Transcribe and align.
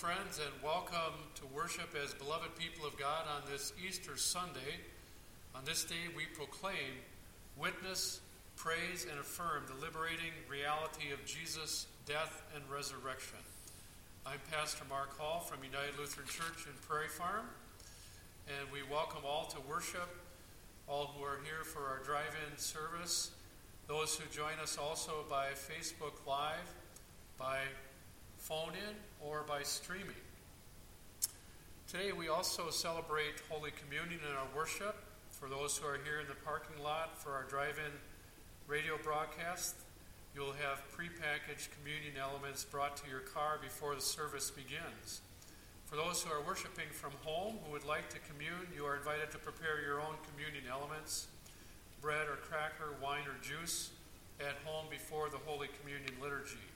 friends, 0.00 0.40
and 0.42 0.64
welcome 0.64 1.12
to 1.34 1.44
worship 1.54 1.94
as 2.02 2.14
beloved 2.14 2.56
people 2.56 2.86
of 2.86 2.98
God 2.98 3.26
on 3.28 3.42
this 3.52 3.74
Easter 3.86 4.16
Sunday. 4.16 4.80
On 5.54 5.62
this 5.66 5.84
day, 5.84 6.08
we 6.16 6.24
proclaim, 6.24 7.04
witness, 7.54 8.20
praise, 8.56 9.06
and 9.10 9.20
affirm 9.20 9.64
the 9.66 9.74
liberating 9.84 10.32
reality 10.48 11.12
of 11.12 11.22
Jesus' 11.26 11.84
death 12.06 12.42
and 12.54 12.64
resurrection. 12.72 13.36
I'm 14.24 14.38
Pastor 14.50 14.84
Mark 14.88 15.18
Hall 15.18 15.40
from 15.40 15.62
United 15.62 15.98
Lutheran 15.98 16.26
Church 16.28 16.64
in 16.64 16.72
Prairie 16.88 17.08
Farm, 17.08 17.44
and 18.48 18.72
we 18.72 18.80
welcome 18.90 19.20
all 19.26 19.44
to 19.48 19.60
worship, 19.68 20.16
all 20.88 21.12
who 21.14 21.22
are 21.22 21.40
here 21.44 21.62
for 21.62 21.80
our 21.80 22.00
drive 22.02 22.34
in 22.50 22.56
service, 22.56 23.32
those 23.86 24.16
who 24.16 24.24
join 24.34 24.58
us 24.62 24.78
also 24.78 25.26
by 25.28 25.48
Facebook 25.48 26.26
Live, 26.26 26.72
by 27.36 27.58
phone 28.40 28.72
in, 28.72 28.96
or 29.20 29.44
by 29.46 29.62
streaming. 29.62 30.16
Today 31.86 32.12
we 32.12 32.28
also 32.28 32.70
celebrate 32.70 33.42
Holy 33.50 33.70
Communion 33.70 34.20
in 34.24 34.34
our 34.34 34.48
worship 34.56 34.96
for 35.30 35.48
those 35.48 35.76
who 35.76 35.86
are 35.86 36.00
here 36.04 36.20
in 36.20 36.26
the 36.26 36.34
parking 36.42 36.82
lot 36.82 37.20
for 37.20 37.32
our 37.32 37.44
drive 37.44 37.76
in 37.78 37.92
radio 38.66 38.96
broadcast. 39.04 39.76
You'll 40.34 40.56
have 40.56 40.82
prepackaged 40.96 41.68
communion 41.76 42.16
elements 42.16 42.64
brought 42.64 42.96
to 42.98 43.10
your 43.10 43.20
car 43.20 43.58
before 43.60 43.94
the 43.94 44.00
service 44.00 44.50
begins. 44.50 45.20
For 45.84 45.96
those 45.96 46.22
who 46.22 46.32
are 46.32 46.40
worshiping 46.40 46.88
from 46.92 47.12
home 47.22 47.58
who 47.64 47.72
would 47.72 47.84
like 47.84 48.08
to 48.10 48.18
commune, 48.20 48.72
you 48.74 48.86
are 48.86 48.96
invited 48.96 49.30
to 49.32 49.38
prepare 49.38 49.82
your 49.84 50.00
own 50.00 50.16
communion 50.32 50.64
elements 50.70 51.26
bread 52.00 52.26
or 52.28 52.36
cracker, 52.48 52.96
wine 53.02 53.28
or 53.28 53.36
juice 53.44 53.90
at 54.40 54.56
home 54.64 54.86
before 54.90 55.28
the 55.28 55.36
Holy 55.44 55.68
Communion 55.80 56.14
liturgy. 56.22 56.69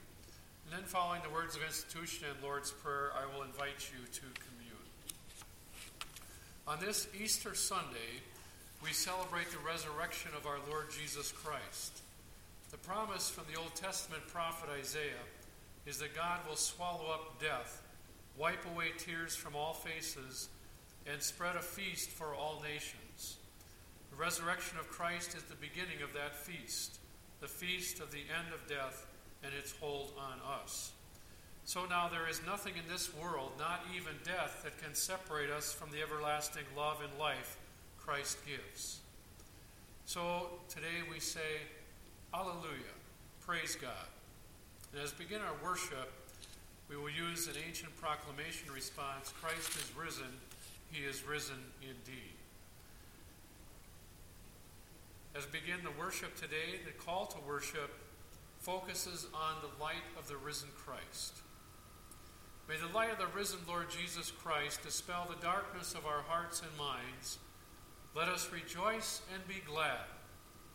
And 0.65 0.73
then, 0.73 0.83
following 0.85 1.21
the 1.21 1.29
words 1.29 1.55
of 1.55 1.61
institution 1.61 2.25
and 2.33 2.41
Lord's 2.43 2.71
Prayer, 2.71 3.11
I 3.15 3.25
will 3.31 3.43
invite 3.43 3.91
you 3.93 4.03
to 4.03 4.21
commune. 4.21 4.89
On 6.67 6.79
this 6.79 7.07
Easter 7.21 7.53
Sunday, 7.53 8.23
we 8.83 8.89
celebrate 8.89 9.51
the 9.51 9.59
resurrection 9.59 10.31
of 10.35 10.47
our 10.47 10.57
Lord 10.67 10.89
Jesus 10.89 11.31
Christ. 11.31 12.01
The 12.71 12.77
promise 12.77 13.29
from 13.29 13.43
the 13.51 13.59
Old 13.59 13.75
Testament 13.75 14.23
prophet 14.27 14.69
Isaiah 14.75 15.29
is 15.85 15.99
that 15.99 16.15
God 16.15 16.39
will 16.49 16.55
swallow 16.55 17.11
up 17.13 17.39
death, 17.39 17.83
wipe 18.35 18.65
away 18.65 18.87
tears 18.97 19.35
from 19.35 19.55
all 19.55 19.73
faces, 19.73 20.49
and 21.05 21.21
spread 21.21 21.55
a 21.55 21.61
feast 21.61 22.09
for 22.09 22.33
all 22.33 22.63
nations. 22.63 23.37
The 24.09 24.17
resurrection 24.17 24.79
of 24.79 24.89
Christ 24.89 25.35
is 25.35 25.43
the 25.43 25.55
beginning 25.55 26.01
of 26.03 26.13
that 26.13 26.35
feast, 26.35 26.97
the 27.39 27.47
feast 27.47 27.99
of 27.99 28.11
the 28.11 28.23
end 28.35 28.51
of 28.51 28.67
death 28.67 29.05
and 29.45 29.53
its 29.55 29.73
hold 29.79 30.11
on 30.17 30.39
us. 30.61 30.91
So 31.65 31.85
now 31.85 32.07
there 32.07 32.29
is 32.29 32.41
nothing 32.45 32.73
in 32.77 32.91
this 32.91 33.13
world, 33.15 33.51
not 33.57 33.81
even 33.95 34.13
death, 34.23 34.61
that 34.63 34.77
can 34.81 34.93
separate 34.93 35.49
us 35.49 35.73
from 35.73 35.89
the 35.91 36.01
everlasting 36.01 36.65
love 36.77 37.01
and 37.03 37.19
life 37.19 37.57
Christ 37.97 38.37
gives. 38.45 38.99
So 40.05 40.59
today 40.69 41.01
we 41.11 41.19
say, 41.19 41.61
Alleluia, 42.33 42.93
praise 43.41 43.75
God. 43.75 44.07
And 44.93 45.01
as 45.01 45.17
we 45.17 45.25
begin 45.25 45.41
our 45.41 45.55
worship, 45.67 46.11
we 46.87 46.95
will 46.95 47.09
use 47.09 47.47
an 47.47 47.55
ancient 47.67 47.95
proclamation 47.97 48.71
response 48.71 49.33
Christ 49.41 49.69
is 49.69 49.91
risen, 49.97 50.29
he 50.91 51.03
is 51.03 51.23
risen 51.27 51.57
indeed. 51.81 52.37
As 55.35 55.45
we 55.51 55.59
begin 55.59 55.83
the 55.83 55.99
worship 55.99 56.35
today, 56.35 56.79
the 56.85 56.91
call 56.91 57.25
to 57.25 57.37
worship 57.47 57.91
focuses 58.65 59.27
on 59.31 59.53
the 59.61 59.83
light 59.83 60.03
of 60.17 60.27
the 60.27 60.37
risen 60.37 60.69
Christ. 60.75 61.37
May 62.67 62.77
the 62.77 62.91
light 62.97 63.11
of 63.11 63.19
the 63.19 63.37
risen 63.37 63.59
Lord 63.67 63.91
Jesus 63.91 64.31
Christ 64.31 64.81
dispel 64.81 65.27
the 65.29 65.39
darkness 65.39 65.93
of 65.93 66.07
our 66.07 66.23
hearts 66.27 66.63
and 66.63 66.75
minds. 66.75 67.37
Let 68.15 68.27
us 68.27 68.49
rejoice 68.51 69.21
and 69.31 69.47
be 69.47 69.61
glad. 69.67 70.09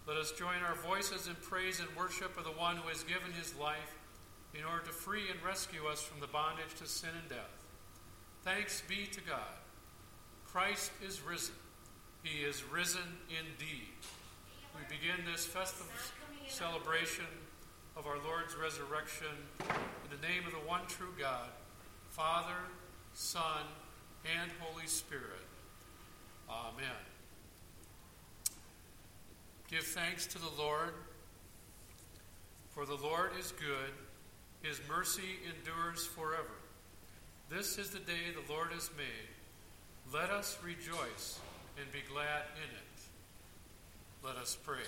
Let 0.07 0.19
us 0.19 0.31
join 0.31 0.63
our 0.65 0.77
voices 0.77 1.27
in 1.27 1.35
praise 1.43 1.81
and 1.81 1.89
worship 1.97 2.39
of 2.39 2.45
the 2.45 2.51
one 2.51 2.77
who 2.77 2.89
has 2.89 3.03
given 3.03 3.33
his 3.33 3.57
life 3.57 3.99
in 4.55 4.65
order 4.65 4.85
to 4.85 4.93
free 4.93 5.29
and 5.29 5.43
rescue 5.45 5.87
us 5.87 6.01
from 6.01 6.21
the 6.21 6.29
bondage 6.29 6.75
to 6.79 6.87
sin 6.87 7.11
and 7.21 7.29
death. 7.29 7.67
Thanks 8.45 8.85
be 8.89 9.07
to 9.07 9.21
God. 9.21 9.59
Christ 10.47 10.93
is 11.05 11.21
risen. 11.23 11.55
He 12.23 12.45
is 12.45 12.63
risen 12.63 13.19
indeed. 13.29 13.99
We 14.77 14.83
begin 14.89 15.25
this 15.31 15.45
festive 15.45 16.13
celebration 16.49 17.27
of 18.01 18.07
our 18.07 18.17
Lord's 18.25 18.57
resurrection 18.57 19.27
in 19.61 20.11
the 20.11 20.27
name 20.27 20.47
of 20.47 20.53
the 20.53 20.67
one 20.67 20.81
true 20.89 21.13
God, 21.19 21.51
Father, 22.09 22.57
Son, 23.13 23.67
and 24.41 24.51
Holy 24.59 24.87
Spirit. 24.87 25.45
Amen. 26.49 26.87
Give 29.71 29.85
thanks 29.85 30.27
to 30.29 30.39
the 30.39 30.49
Lord, 30.59 30.95
for 32.71 32.87
the 32.87 32.95
Lord 32.95 33.33
is 33.39 33.53
good, 33.53 33.93
his 34.63 34.81
mercy 34.89 35.37
endures 35.55 36.07
forever. 36.07 36.57
This 37.51 37.77
is 37.77 37.91
the 37.91 37.99
day 37.99 38.33
the 38.33 38.51
Lord 38.51 38.69
has 38.73 38.89
made. 38.97 40.11
Let 40.11 40.31
us 40.31 40.57
rejoice 40.65 41.39
and 41.79 41.93
be 41.93 42.01
glad 42.11 42.45
in 42.57 42.75
it. 42.75 44.25
Let 44.25 44.37
us 44.37 44.57
pray. 44.65 44.79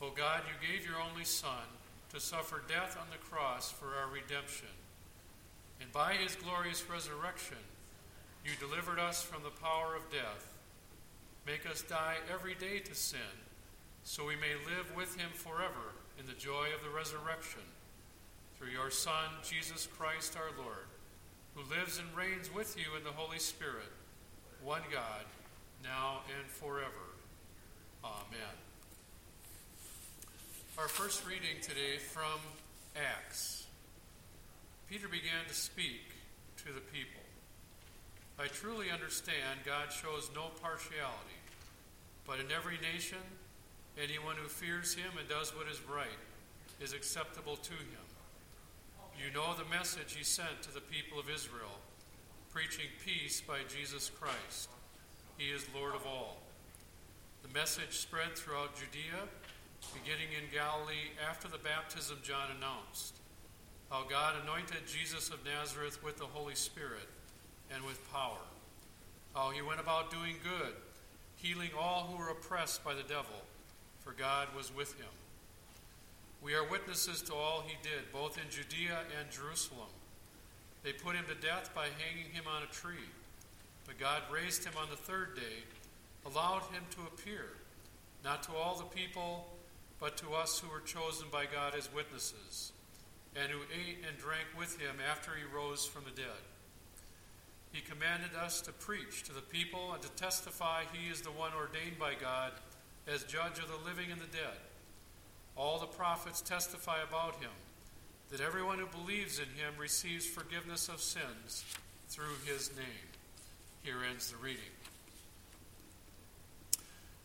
O 0.00 0.10
God, 0.10 0.42
you 0.46 0.68
gave 0.68 0.86
your 0.86 1.00
only 1.00 1.24
Son 1.24 1.66
to 2.12 2.20
suffer 2.20 2.62
death 2.68 2.96
on 3.00 3.06
the 3.10 3.18
cross 3.18 3.70
for 3.70 3.86
our 3.86 4.08
redemption. 4.12 4.68
And 5.80 5.92
by 5.92 6.14
his 6.14 6.36
glorious 6.36 6.88
resurrection, 6.88 7.58
you 8.44 8.52
delivered 8.60 8.98
us 8.98 9.22
from 9.22 9.42
the 9.42 9.60
power 9.62 9.94
of 9.96 10.10
death. 10.10 10.54
Make 11.46 11.68
us 11.68 11.82
die 11.82 12.16
every 12.32 12.54
day 12.54 12.78
to 12.80 12.94
sin, 12.94 13.34
so 14.04 14.26
we 14.26 14.36
may 14.36 14.54
live 14.66 14.94
with 14.94 15.16
him 15.16 15.30
forever 15.34 15.94
in 16.18 16.26
the 16.26 16.32
joy 16.32 16.68
of 16.74 16.82
the 16.82 16.94
resurrection. 16.94 17.62
Through 18.58 18.70
your 18.70 18.90
Son, 18.90 19.30
Jesus 19.42 19.88
Christ 19.98 20.36
our 20.36 20.62
Lord, 20.62 20.88
who 21.54 21.62
lives 21.74 21.98
and 21.98 22.16
reigns 22.16 22.52
with 22.52 22.76
you 22.76 22.96
in 22.96 23.04
the 23.04 23.10
Holy 23.10 23.38
Spirit, 23.38 23.90
one 24.62 24.82
God, 24.92 25.24
now 25.82 26.20
and 26.38 26.48
forever. 26.48 27.14
Amen. 28.04 28.67
Our 30.78 30.86
first 30.86 31.26
reading 31.26 31.58
today 31.60 31.98
from 31.98 32.38
Acts. 32.94 33.66
Peter 34.88 35.08
began 35.08 35.42
to 35.48 35.54
speak 35.54 36.14
to 36.58 36.66
the 36.66 36.78
people. 36.78 37.20
I 38.38 38.46
truly 38.46 38.86
understand 38.88 39.66
God 39.66 39.90
shows 39.90 40.30
no 40.36 40.54
partiality, 40.62 41.42
but 42.24 42.38
in 42.38 42.52
every 42.54 42.78
nation, 42.94 43.18
anyone 44.00 44.36
who 44.36 44.46
fears 44.46 44.94
him 44.94 45.10
and 45.18 45.28
does 45.28 45.50
what 45.50 45.66
is 45.66 45.80
right 45.90 46.22
is 46.80 46.92
acceptable 46.92 47.56
to 47.56 47.74
him. 47.74 48.06
You 49.18 49.34
know 49.34 49.54
the 49.58 49.68
message 49.76 50.14
he 50.14 50.22
sent 50.22 50.62
to 50.62 50.72
the 50.72 50.80
people 50.80 51.18
of 51.18 51.28
Israel, 51.28 51.82
preaching 52.52 52.86
peace 53.04 53.40
by 53.40 53.66
Jesus 53.66 54.12
Christ. 54.20 54.70
He 55.38 55.50
is 55.50 55.66
Lord 55.74 55.96
of 55.96 56.06
all. 56.06 56.36
The 57.42 57.52
message 57.52 57.98
spread 57.98 58.36
throughout 58.36 58.76
Judea 58.76 59.26
beginning 59.94 60.32
in 60.36 60.52
Galilee 60.52 61.12
after 61.28 61.48
the 61.48 61.58
baptism 61.58 62.18
John 62.22 62.48
announced, 62.56 63.14
how 63.90 64.04
God 64.08 64.34
anointed 64.42 64.86
Jesus 64.86 65.30
of 65.30 65.44
Nazareth 65.44 66.02
with 66.04 66.18
the 66.18 66.26
Holy 66.26 66.54
Spirit 66.54 67.08
and 67.74 67.84
with 67.84 68.12
power, 68.12 68.42
how 69.34 69.50
he 69.50 69.62
went 69.62 69.80
about 69.80 70.10
doing 70.10 70.36
good, 70.42 70.74
healing 71.36 71.70
all 71.78 72.04
who 72.04 72.18
were 72.18 72.30
oppressed 72.30 72.84
by 72.84 72.94
the 72.94 73.02
devil, 73.02 73.44
for 74.00 74.12
God 74.12 74.48
was 74.56 74.74
with 74.74 74.98
him. 74.98 75.12
We 76.42 76.54
are 76.54 76.68
witnesses 76.68 77.22
to 77.22 77.34
all 77.34 77.64
he 77.66 77.76
did, 77.82 78.12
both 78.12 78.38
in 78.38 78.48
Judea 78.50 79.00
and 79.18 79.30
Jerusalem. 79.30 79.88
They 80.84 80.92
put 80.92 81.16
him 81.16 81.24
to 81.28 81.46
death 81.46 81.70
by 81.74 81.86
hanging 81.98 82.32
him 82.32 82.44
on 82.46 82.62
a 82.62 82.72
tree, 82.72 83.08
but 83.86 83.98
God 83.98 84.22
raised 84.32 84.64
him 84.64 84.74
on 84.80 84.88
the 84.90 84.96
third 84.96 85.34
day, 85.34 85.64
allowed 86.24 86.62
him 86.72 86.84
to 86.90 87.00
appear, 87.12 87.46
not 88.24 88.42
to 88.44 88.52
all 88.52 88.76
the 88.76 88.84
people 88.84 89.48
but 90.00 90.16
to 90.18 90.32
us 90.32 90.60
who 90.60 90.70
were 90.72 90.80
chosen 90.80 91.26
by 91.30 91.44
God 91.44 91.74
as 91.76 91.92
witnesses, 91.92 92.72
and 93.34 93.50
who 93.50 93.60
ate 93.72 93.98
and 94.06 94.16
drank 94.18 94.46
with 94.56 94.80
him 94.80 94.96
after 95.10 95.32
he 95.32 95.44
rose 95.54 95.86
from 95.86 96.04
the 96.04 96.10
dead. 96.10 96.42
He 97.72 97.80
commanded 97.80 98.30
us 98.34 98.60
to 98.62 98.72
preach 98.72 99.24
to 99.24 99.34
the 99.34 99.42
people 99.42 99.92
and 99.92 100.02
to 100.02 100.10
testify 100.12 100.84
he 100.92 101.10
is 101.10 101.20
the 101.20 101.30
one 101.30 101.52
ordained 101.54 101.98
by 101.98 102.14
God 102.14 102.52
as 103.06 103.24
judge 103.24 103.58
of 103.58 103.68
the 103.68 103.88
living 103.88 104.10
and 104.10 104.20
the 104.20 104.26
dead. 104.26 104.58
All 105.56 105.78
the 105.78 105.86
prophets 105.86 106.40
testify 106.40 107.02
about 107.02 107.36
him, 107.36 107.50
that 108.30 108.40
everyone 108.40 108.78
who 108.78 108.86
believes 108.86 109.38
in 109.38 109.46
him 109.46 109.74
receives 109.78 110.26
forgiveness 110.26 110.88
of 110.88 111.00
sins 111.00 111.64
through 112.08 112.36
his 112.46 112.70
name. 112.76 113.08
Here 113.82 113.98
ends 114.08 114.30
the 114.30 114.36
reading. 114.38 114.60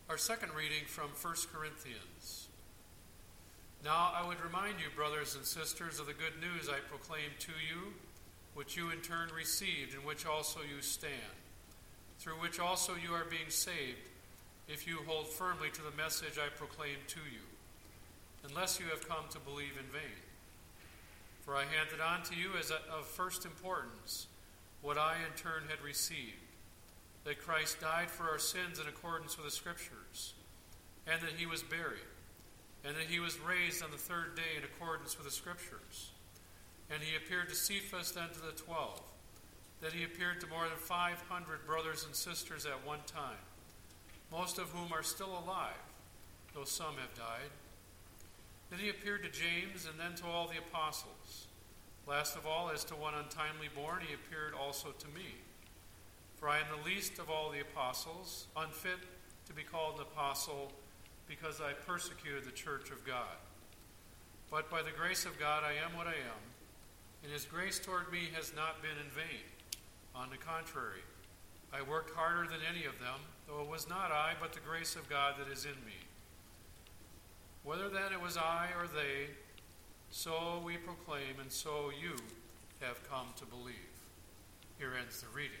Our 0.08 0.18
second 0.18 0.52
reading 0.54 0.84
from 0.86 1.08
1 1.20 1.34
Corinthians. 1.52 2.48
Now 3.84 4.12
I 4.16 4.26
would 4.26 4.42
remind 4.42 4.80
you, 4.80 4.86
brothers 4.96 5.36
and 5.36 5.44
sisters, 5.44 6.00
of 6.00 6.06
the 6.06 6.14
good 6.14 6.40
news 6.40 6.70
I 6.70 6.80
proclaimed 6.88 7.38
to 7.40 7.52
you, 7.52 7.92
which 8.54 8.78
you 8.78 8.88
in 8.88 9.00
turn 9.00 9.28
received, 9.36 9.92
in 9.92 10.00
which 10.06 10.24
also 10.24 10.60
you 10.60 10.80
stand, 10.80 11.36
through 12.18 12.40
which 12.40 12.58
also 12.58 12.94
you 12.94 13.12
are 13.12 13.26
being 13.26 13.50
saved, 13.50 14.08
if 14.68 14.86
you 14.86 15.00
hold 15.06 15.28
firmly 15.28 15.68
to 15.74 15.82
the 15.82 15.94
message 15.98 16.38
I 16.38 16.48
proclaimed 16.48 17.06
to 17.08 17.20
you, 17.30 17.44
unless 18.48 18.80
you 18.80 18.86
have 18.86 19.06
come 19.06 19.28
to 19.32 19.38
believe 19.38 19.76
in 19.78 19.92
vain. 19.92 20.24
For 21.42 21.54
I 21.54 21.64
handed 21.64 22.00
on 22.00 22.22
to 22.22 22.34
you 22.34 22.52
as 22.58 22.70
of 22.70 23.04
first 23.04 23.44
importance 23.44 24.28
what 24.80 24.96
I 24.96 25.16
in 25.16 25.36
turn 25.36 25.64
had 25.68 25.84
received 25.84 26.40
that 27.24 27.42
Christ 27.42 27.82
died 27.82 28.10
for 28.10 28.30
our 28.30 28.38
sins 28.38 28.78
in 28.78 28.88
accordance 28.88 29.36
with 29.36 29.44
the 29.44 29.52
Scriptures, 29.52 30.32
and 31.06 31.20
that 31.20 31.36
he 31.36 31.44
was 31.44 31.62
buried 31.62 32.13
and 32.84 32.94
that 32.96 33.08
he 33.08 33.18
was 33.18 33.38
raised 33.40 33.82
on 33.82 33.90
the 33.90 33.96
third 33.96 34.36
day 34.36 34.58
in 34.58 34.64
accordance 34.64 35.16
with 35.16 35.26
the 35.26 35.32
Scriptures. 35.32 36.10
And 36.90 37.02
he 37.02 37.16
appeared 37.16 37.48
to 37.48 37.54
Cephas, 37.54 38.12
then 38.12 38.28
to 38.28 38.40
the 38.40 38.52
twelve. 38.52 39.00
Then 39.80 39.92
he 39.92 40.04
appeared 40.04 40.40
to 40.40 40.46
more 40.46 40.68
than 40.68 40.76
500 40.76 41.66
brothers 41.66 42.04
and 42.04 42.14
sisters 42.14 42.66
at 42.66 42.86
one 42.86 43.00
time, 43.06 43.42
most 44.30 44.58
of 44.58 44.70
whom 44.70 44.92
are 44.92 45.02
still 45.02 45.42
alive, 45.44 45.80
though 46.54 46.64
some 46.64 46.96
have 47.00 47.14
died. 47.14 47.50
Then 48.70 48.78
he 48.78 48.88
appeared 48.88 49.22
to 49.24 49.30
James, 49.30 49.86
and 49.86 49.98
then 49.98 50.14
to 50.16 50.26
all 50.26 50.46
the 50.46 50.58
apostles. 50.58 51.46
Last 52.06 52.36
of 52.36 52.46
all, 52.46 52.70
as 52.70 52.84
to 52.84 52.94
one 52.94 53.14
untimely 53.14 53.68
born, 53.74 54.00
he 54.06 54.14
appeared 54.14 54.52
also 54.54 54.88
to 54.90 55.08
me. 55.08 55.36
For 56.36 56.48
I 56.48 56.58
am 56.58 56.66
the 56.76 56.88
least 56.88 57.18
of 57.18 57.30
all 57.30 57.50
the 57.50 57.60
apostles, 57.60 58.46
unfit 58.56 58.98
to 59.46 59.52
be 59.52 59.62
called 59.62 59.96
an 59.96 60.02
apostle 60.02 60.72
because 61.28 61.60
I 61.60 61.72
persecuted 61.72 62.44
the 62.44 62.52
church 62.52 62.90
of 62.90 63.04
God. 63.06 63.36
But 64.50 64.70
by 64.70 64.82
the 64.82 64.90
grace 64.96 65.24
of 65.24 65.38
God, 65.38 65.62
I 65.64 65.72
am 65.84 65.96
what 65.96 66.06
I 66.06 66.12
am, 66.12 66.42
and 67.22 67.32
his 67.32 67.44
grace 67.44 67.78
toward 67.78 68.12
me 68.12 68.28
has 68.34 68.52
not 68.54 68.82
been 68.82 68.98
in 69.04 69.10
vain. 69.10 69.44
On 70.14 70.30
the 70.30 70.36
contrary, 70.36 71.02
I 71.72 71.82
worked 71.82 72.14
harder 72.14 72.46
than 72.46 72.60
any 72.70 72.84
of 72.84 72.98
them, 73.00 73.18
though 73.48 73.62
it 73.62 73.68
was 73.68 73.88
not 73.88 74.12
I, 74.12 74.34
but 74.40 74.52
the 74.52 74.60
grace 74.60 74.94
of 74.94 75.08
God 75.08 75.34
that 75.38 75.52
is 75.52 75.64
in 75.64 75.74
me. 75.84 75.98
Whether 77.64 77.88
then 77.88 78.12
it 78.12 78.20
was 78.20 78.36
I 78.36 78.68
or 78.78 78.86
they, 78.86 79.32
so 80.10 80.62
we 80.64 80.76
proclaim, 80.76 81.40
and 81.40 81.50
so 81.50 81.90
you 81.90 82.14
have 82.80 83.02
come 83.10 83.26
to 83.36 83.46
believe. 83.46 83.74
Here 84.78 84.92
ends 85.00 85.22
the 85.22 85.28
reading. 85.34 85.56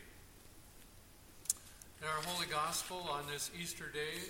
In 2.00 2.06
our 2.06 2.22
Holy 2.26 2.46
Gospel 2.46 3.08
on 3.10 3.24
this 3.32 3.50
Easter 3.60 3.86
day, 3.92 4.20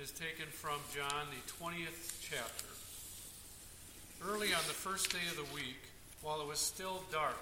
is 0.00 0.10
taken 0.12 0.46
from 0.48 0.80
John, 0.96 1.28
the 1.28 1.44
20th 1.60 2.24
chapter. 2.24 2.72
Early 4.24 4.48
on 4.54 4.64
the 4.66 4.72
first 4.72 5.12
day 5.12 5.20
of 5.28 5.36
the 5.36 5.54
week, 5.54 5.76
while 6.22 6.40
it 6.40 6.48
was 6.48 6.58
still 6.58 7.04
dark, 7.12 7.36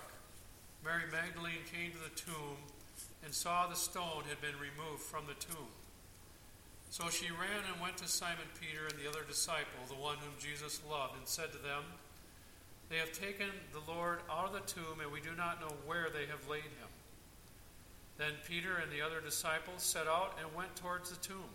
Mary 0.85 1.07
Magdalene 1.13 1.63
came 1.71 1.93
to 1.93 2.03
the 2.03 2.19
tomb 2.19 2.59
and 3.25 3.33
saw 3.33 3.69
the 3.69 3.79
stone 3.79 4.27
had 4.29 4.43
been 4.43 4.59
removed 4.59 5.03
from 5.03 5.23
the 5.31 5.39
tomb. 5.39 5.71
So 6.91 7.09
she 7.11 7.31
ran 7.31 7.63
and 7.71 7.81
went 7.81 7.99
to 7.99 8.09
Simon 8.09 8.51
Peter 8.59 8.91
and 8.91 8.99
the 8.99 9.09
other 9.09 9.23
disciple, 9.23 9.87
the 9.87 9.95
one 9.95 10.19
whom 10.19 10.35
Jesus 10.43 10.83
loved, 10.91 11.15
and 11.15 11.29
said 11.29 11.53
to 11.53 11.63
them, 11.63 11.87
They 12.91 12.99
have 12.99 13.13
taken 13.13 13.55
the 13.71 13.87
Lord 13.87 14.19
out 14.27 14.51
of 14.51 14.53
the 14.53 14.67
tomb, 14.67 14.99
and 14.99 15.13
we 15.13 15.21
do 15.21 15.37
not 15.39 15.61
know 15.61 15.75
where 15.87 16.11
they 16.11 16.27
have 16.27 16.51
laid 16.51 16.67
him. 16.75 16.91
Then 18.19 18.35
Peter 18.49 18.83
and 18.83 18.91
the 18.91 19.07
other 19.07 19.21
disciples 19.23 19.85
set 19.85 20.09
out 20.09 20.35
and 20.43 20.53
went 20.59 20.75
towards 20.75 21.11
the 21.11 21.23
tomb. 21.23 21.55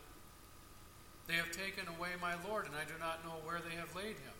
they 1.27 1.35
have 1.35 1.51
taken 1.51 1.87
away 1.87 2.09
my 2.21 2.35
Lord, 2.47 2.65
and 2.65 2.75
I 2.75 2.83
do 2.83 2.97
not 2.99 3.23
know 3.23 3.37
where 3.43 3.59
they 3.59 3.75
have 3.75 3.95
laid 3.95 4.17
him. 4.17 4.37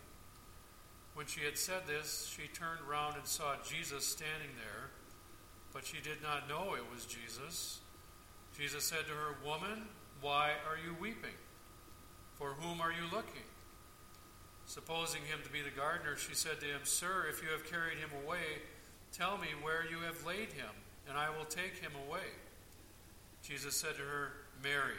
When 1.14 1.26
she 1.26 1.42
had 1.42 1.58
said 1.58 1.88
this, 1.88 2.34
she 2.34 2.48
turned 2.48 2.82
round 2.90 3.16
and 3.16 3.26
saw 3.26 3.56
Jesus 3.64 4.06
standing 4.06 4.56
there, 4.58 4.90
but 5.74 5.86
she 5.86 6.02
did 6.02 6.22
not 6.24 6.48
know 6.48 6.76
it 6.76 6.90
was 6.94 7.06
Jesus. 7.06 7.80
Jesus 8.58 8.84
said 8.84 9.06
to 9.08 9.14
her, 9.14 9.36
Woman, 9.46 9.88
why 10.22 10.52
are 10.68 10.78
you 10.78 10.96
weeping? 11.00 11.36
For 12.38 12.54
whom 12.54 12.82
are 12.82 12.92
you 12.92 13.04
looking? 13.12 13.46
Supposing 14.66 15.22
him 15.24 15.40
to 15.44 15.52
be 15.52 15.62
the 15.62 15.70
gardener, 15.70 16.16
she 16.16 16.34
said 16.34 16.60
to 16.62 16.66
him, 16.66 16.82
Sir, 16.84 17.26
if 17.30 17.44
you 17.44 17.50
have 17.50 17.70
carried 17.70 17.98
him 17.98 18.10
away, 18.26 18.64
tell 19.12 19.38
me 19.38 19.48
where 19.62 19.84
you 19.90 20.00
have 20.06 20.26
laid 20.26 20.54
him, 20.54 20.72
and 21.08 21.18
I 21.18 21.30
will 21.30 21.46
take 21.46 21.78
him 21.80 21.92
away. 22.08 22.28
Jesus 23.44 23.76
said 23.76 23.96
to 23.96 24.02
her, 24.02 24.32
Mary. 24.64 24.96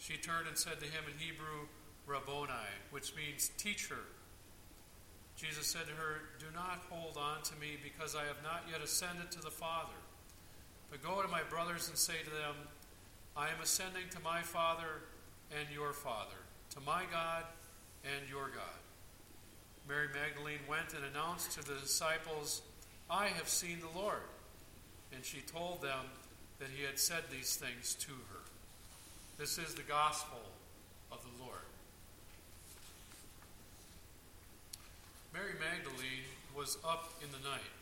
She 0.00 0.16
turned 0.16 0.48
and 0.48 0.56
said 0.56 0.80
to 0.80 0.86
him 0.86 1.04
in 1.12 1.18
Hebrew, 1.18 1.68
Rabboni, 2.06 2.72
which 2.90 3.14
means 3.14 3.50
teacher. 3.58 3.98
Jesus 5.36 5.66
said 5.66 5.86
to 5.86 5.92
her, 5.92 6.22
Do 6.38 6.46
not 6.54 6.80
hold 6.88 7.18
on 7.18 7.42
to 7.42 7.56
me, 7.56 7.76
because 7.84 8.16
I 8.16 8.24
have 8.24 8.42
not 8.42 8.64
yet 8.70 8.80
ascended 8.82 9.30
to 9.32 9.42
the 9.42 9.50
Father. 9.50 9.92
But 10.90 11.02
go 11.02 11.20
to 11.20 11.28
my 11.28 11.42
brothers 11.50 11.88
and 11.90 11.98
say 11.98 12.14
to 12.24 12.30
them, 12.30 12.56
I 13.36 13.48
am 13.48 13.60
ascending 13.62 14.08
to 14.12 14.20
my 14.20 14.40
Father 14.40 15.04
and 15.50 15.68
your 15.72 15.92
Father, 15.92 16.40
to 16.70 16.80
my 16.80 17.02
God 17.12 17.44
and 18.02 18.28
your 18.28 18.48
God. 18.48 18.80
Mary 19.86 20.08
Magdalene 20.14 20.64
went 20.66 20.94
and 20.94 21.04
announced 21.04 21.52
to 21.52 21.62
the 21.62 21.78
disciples, 21.78 22.62
I 23.10 23.26
have 23.26 23.48
seen 23.48 23.80
the 23.80 23.98
Lord. 23.98 24.22
And 25.12 25.24
she 25.24 25.40
told 25.40 25.82
them 25.82 26.06
that 26.58 26.68
he 26.74 26.84
had 26.84 26.98
said 26.98 27.24
these 27.30 27.56
things 27.56 27.94
to 27.96 28.12
her. 28.12 28.40
This 29.40 29.56
is 29.56 29.72
the 29.72 29.88
gospel 29.88 30.42
of 31.10 31.22
the 31.22 31.42
Lord. 31.42 31.64
Mary 35.32 35.54
Magdalene 35.58 36.28
was 36.54 36.76
up 36.84 37.14
in 37.22 37.28
the 37.32 37.48
night, 37.48 37.80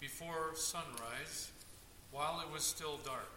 before 0.00 0.56
sunrise, 0.56 1.52
while 2.10 2.42
it 2.44 2.52
was 2.52 2.64
still 2.64 2.98
dark. 3.04 3.30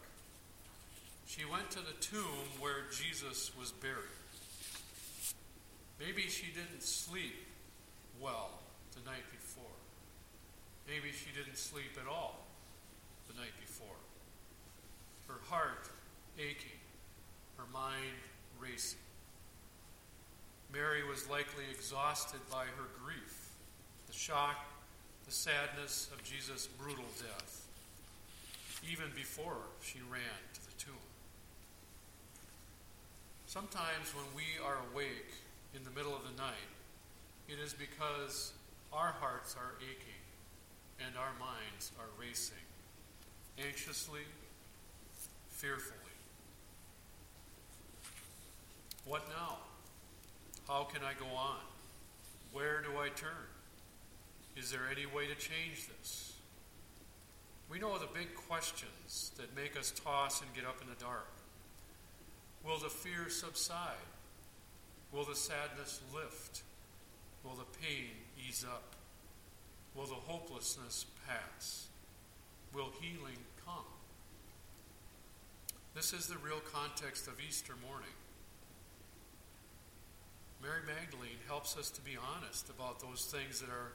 She 1.27 1.45
went 1.45 1.69
to 1.69 1.77
the 1.81 1.93
tomb 2.01 2.50
where 2.59 2.89
Jesus 2.91 3.51
was 3.59 3.74
buried. 3.74 4.17
Maybe 6.00 6.24
she 6.24 6.48
didn't 6.48 6.81
sleep 6.81 7.45
well 8.19 8.57
the 8.93 9.07
night 9.07 9.29
before. 9.29 9.77
Maybe 10.88 11.12
she 11.12 11.29
didn't 11.38 11.59
sleep 11.59 11.95
at 12.01 12.09
all 12.09 12.39
the 13.27 13.39
night 13.39 13.53
before. 13.62 14.01
Her 15.27 15.38
heart 15.48 15.91
aching 16.39 16.78
her 17.60 17.68
mind 17.74 18.16
racing. 18.60 19.00
Mary 20.72 21.04
was 21.04 21.30
likely 21.30 21.66
exhausted 21.72 22.39
by 22.50 22.63
her 22.63 22.88
grief, 23.04 23.51
the 24.08 24.13
shock, 24.13 24.66
the 25.25 25.32
sadness 25.32 26.10
of 26.13 26.24
Jesus' 26.24 26.68
brutal 26.68 27.06
death, 27.20 27.68
even 28.89 29.12
before 29.16 29.68
she 29.82 30.00
ran 30.10 30.39
to 30.54 30.62
the 30.66 30.84
tomb. 30.84 31.06
Sometimes 33.46 34.13
when 34.16 34.25
we 34.36 34.44
are 34.63 34.78
awake 34.94 35.34
in 35.75 35.84
the 35.84 35.92
middle 35.92 36.16
of 36.16 36.24
the 36.24 36.42
night, 36.42 36.70
it 37.50 37.58
is 37.60 37.74
because 37.74 38.54
our 38.94 39.13
hearts 39.20 39.56
are 39.56 39.74
aching 39.82 40.24
and 41.06 41.18
our 41.18 41.34
minds 41.39 41.92
are 42.00 42.10
racing, 42.20 42.63
anxiously, 43.58 44.22
fearfully. 45.50 46.09
What 49.10 49.28
now? 49.28 49.58
How 50.68 50.84
can 50.84 51.01
I 51.04 51.13
go 51.20 51.25
on? 51.36 51.58
Where 52.54 52.82
do 52.82 53.00
I 53.00 53.10
turn? 53.10 53.50
Is 54.56 54.70
there 54.70 54.82
any 54.92 55.08
way 55.08 55.25
to 55.25 55.34
change 55.34 55.88
this? 55.88 56.34
We 57.72 57.80
know 57.80 57.98
the 57.98 58.06
big 58.13 58.36
questions 58.36 59.32
that 59.38 59.56
make 59.56 59.75
us 59.75 59.92
toss 60.06 60.42
and 60.42 60.54
get 60.54 60.63
up 60.63 60.80
in 60.84 60.88
the 60.88 61.04
dark. 61.04 61.28
Will 62.63 62.78
the 62.78 62.89
fear 62.89 63.30
subside? 63.30 64.06
Will 65.12 65.25
the 65.25 65.36
sadness 65.36 66.01
lift? 66.13 66.62
Will 67.44 67.56
the 67.56 67.80
pain 67.82 68.12
ease 68.48 68.63
up? 68.63 68.94
Will 69.96 70.06
the 70.06 70.13
hopelessness 70.13 71.08
pass? 71.28 71.88
Will 72.75 72.92
healing 73.01 73.38
come? 73.66 73.86
This 75.96 76.13
is 76.13 76.28
the 76.28 76.38
real 76.38 76.62
context 76.72 77.28
of 77.28 77.34
Easter 77.42 77.74
morning. 77.89 78.13
Mary 80.62 80.82
Magdalene 80.86 81.39
helps 81.48 81.78
us 81.78 81.89
to 81.92 82.01
be 82.01 82.18
honest 82.36 82.70
about 82.70 83.00
those 83.00 83.25
things 83.25 83.62
that 83.62 83.70
are 83.70 83.94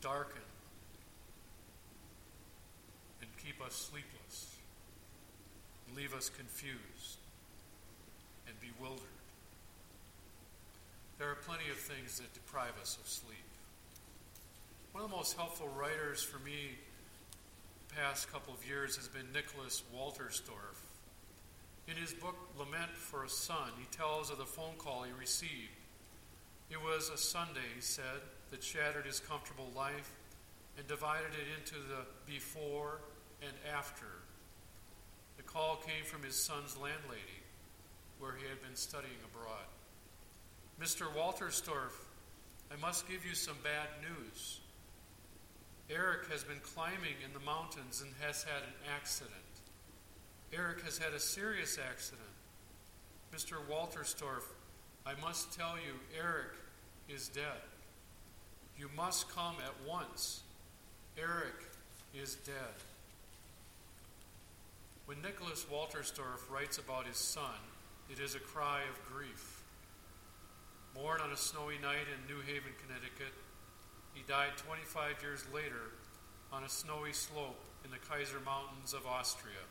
darkened 0.00 0.44
and 3.20 3.30
keep 3.42 3.60
us 3.64 3.74
sleepless, 3.74 4.54
leave 5.96 6.14
us 6.14 6.28
confused 6.28 7.18
and 8.46 8.54
bewildered. 8.60 9.02
There 11.18 11.30
are 11.30 11.36
plenty 11.36 11.70
of 11.70 11.76
things 11.76 12.18
that 12.18 12.32
deprive 12.34 12.74
us 12.80 12.98
of 13.00 13.08
sleep. 13.08 13.36
One 14.92 15.04
of 15.04 15.10
the 15.10 15.16
most 15.16 15.36
helpful 15.36 15.68
writers 15.76 16.22
for 16.22 16.38
me 16.44 16.78
past 17.96 18.30
couple 18.32 18.52
of 18.52 18.66
years 18.66 18.96
has 18.96 19.08
been 19.08 19.32
Nicholas 19.32 19.82
Wolterstorff. 19.94 20.83
In 21.86 21.96
his 21.96 22.14
book, 22.14 22.36
Lament 22.58 22.90
for 22.96 23.24
a 23.24 23.28
Son, 23.28 23.70
he 23.78 23.86
tells 23.90 24.30
of 24.30 24.38
the 24.38 24.44
phone 24.44 24.74
call 24.78 25.02
he 25.02 25.12
received. 25.12 25.70
It 26.70 26.80
was 26.80 27.10
a 27.10 27.18
Sunday, 27.18 27.60
he 27.74 27.80
said, 27.80 28.22
that 28.50 28.62
shattered 28.62 29.04
his 29.04 29.20
comfortable 29.20 29.70
life 29.76 30.10
and 30.78 30.86
divided 30.88 31.32
it 31.32 31.58
into 31.58 31.74
the 31.74 32.06
before 32.26 33.00
and 33.42 33.52
after. 33.76 34.06
The 35.36 35.42
call 35.42 35.76
came 35.76 36.04
from 36.04 36.22
his 36.22 36.36
son's 36.36 36.76
landlady, 36.76 37.42
where 38.18 38.34
he 38.34 38.48
had 38.48 38.62
been 38.62 38.76
studying 38.76 39.20
abroad. 39.24 39.66
Mr. 40.80 41.06
Wolterstorff, 41.14 41.92
I 42.72 42.80
must 42.80 43.08
give 43.08 43.26
you 43.26 43.34
some 43.34 43.56
bad 43.62 43.88
news. 44.00 44.60
Eric 45.90 46.30
has 46.30 46.42
been 46.42 46.60
climbing 46.60 47.20
in 47.24 47.32
the 47.34 47.44
mountains 47.44 48.02
and 48.02 48.10
has 48.20 48.42
had 48.42 48.62
an 48.62 48.74
accident. 48.96 49.34
Eric 50.56 50.82
has 50.82 50.98
had 50.98 51.12
a 51.14 51.20
serious 51.20 51.78
accident. 51.78 52.22
Mr. 53.34 53.56
Wolterstorff, 53.68 54.44
I 55.04 55.12
must 55.20 55.52
tell 55.52 55.74
you, 55.76 55.94
Eric 56.16 56.52
is 57.08 57.28
dead. 57.28 57.62
You 58.78 58.88
must 58.96 59.28
come 59.34 59.56
at 59.64 59.88
once. 59.88 60.42
Eric 61.18 61.54
is 62.14 62.36
dead. 62.36 62.74
When 65.06 65.20
Nicholas 65.22 65.66
Wolterstorff 65.70 66.50
writes 66.50 66.78
about 66.78 67.06
his 67.06 67.16
son, 67.16 67.60
it 68.10 68.20
is 68.20 68.34
a 68.34 68.40
cry 68.40 68.80
of 68.82 69.12
grief. 69.12 69.62
Born 70.94 71.20
on 71.20 71.32
a 71.32 71.36
snowy 71.36 71.78
night 71.82 72.06
in 72.06 72.34
New 72.34 72.40
Haven, 72.42 72.72
Connecticut, 72.86 73.34
he 74.12 74.22
died 74.28 74.56
25 74.56 75.20
years 75.22 75.44
later 75.52 75.90
on 76.52 76.62
a 76.62 76.68
snowy 76.68 77.12
slope 77.12 77.60
in 77.84 77.90
the 77.90 77.98
Kaiser 77.98 78.38
Mountains 78.44 78.94
of 78.94 79.06
Austria. 79.06 79.66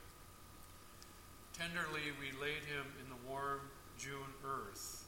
Tenderly, 1.54 2.10
we 2.20 2.32
laid 2.42 2.66
him 2.66 2.86
in 3.00 3.10
the 3.10 3.30
warm 3.30 3.62
June 3.98 4.34
earth. 4.44 5.06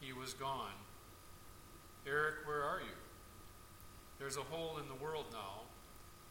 He 0.00 0.12
was 0.12 0.34
gone. 0.34 0.74
Eric, 2.04 2.46
where 2.46 2.62
are 2.62 2.80
you? 2.80 2.96
There's 4.18 4.36
a 4.36 4.40
hole 4.40 4.78
in 4.78 4.88
the 4.88 5.02
world 5.02 5.26
now. 5.32 5.62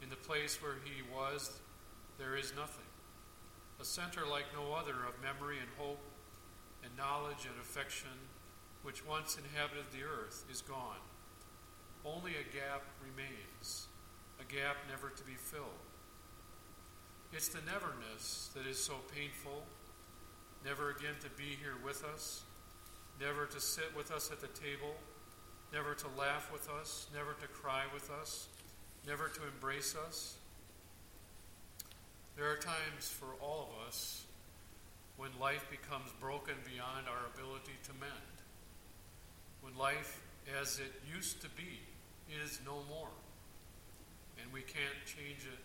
In 0.03 0.09
the 0.09 0.17
place 0.17 0.61
where 0.61 0.75
he 0.83 1.01
was, 1.15 1.59
there 2.17 2.35
is 2.35 2.53
nothing. 2.57 2.85
A 3.79 3.85
center 3.85 4.25
like 4.29 4.45
no 4.53 4.73
other 4.73 5.05
of 5.07 5.21
memory 5.23 5.57
and 5.59 5.69
hope 5.77 6.01
and 6.83 6.91
knowledge 6.97 7.47
and 7.47 7.59
affection, 7.61 8.09
which 8.83 9.05
once 9.05 9.37
inhabited 9.37 9.85
the 9.91 10.03
earth, 10.03 10.43
is 10.51 10.61
gone. 10.61 11.01
Only 12.03 12.31
a 12.31 12.53
gap 12.53 12.83
remains, 13.01 13.87
a 14.39 14.43
gap 14.43 14.75
never 14.89 15.09
to 15.09 15.23
be 15.23 15.35
filled. 15.35 15.90
It's 17.33 17.47
the 17.47 17.59
neverness 17.59 18.49
that 18.55 18.67
is 18.67 18.77
so 18.77 18.95
painful, 19.15 19.63
never 20.65 20.89
again 20.89 21.15
to 21.21 21.29
be 21.29 21.55
here 21.61 21.75
with 21.83 22.03
us, 22.03 22.43
never 23.21 23.45
to 23.45 23.59
sit 23.61 23.95
with 23.95 24.11
us 24.11 24.31
at 24.31 24.41
the 24.41 24.47
table, 24.47 24.95
never 25.71 25.93
to 25.95 26.07
laugh 26.17 26.51
with 26.51 26.69
us, 26.69 27.07
never 27.13 27.33
to 27.39 27.47
cry 27.47 27.83
with 27.93 28.09
us, 28.11 28.49
never 29.07 29.29
to 29.29 29.41
embrace 29.47 29.95
us. 30.07 30.35
There 32.35 32.51
are 32.51 32.57
times 32.57 33.07
for 33.07 33.27
all 33.39 33.69
of 33.69 33.87
us 33.87 34.25
when 35.15 35.29
life 35.39 35.65
becomes 35.69 36.11
broken 36.19 36.55
beyond 36.65 37.07
our 37.07 37.31
ability 37.33 37.77
to 37.83 37.91
mend, 37.99 38.35
when 39.61 39.77
life 39.77 40.21
as 40.59 40.79
it 40.79 40.91
used 41.15 41.41
to 41.41 41.49
be 41.49 41.79
is 42.43 42.59
no 42.65 42.75
more. 42.89 43.13
And 44.41 44.51
we 44.51 44.61
can't 44.61 44.99
change 45.05 45.45
it. 45.45 45.59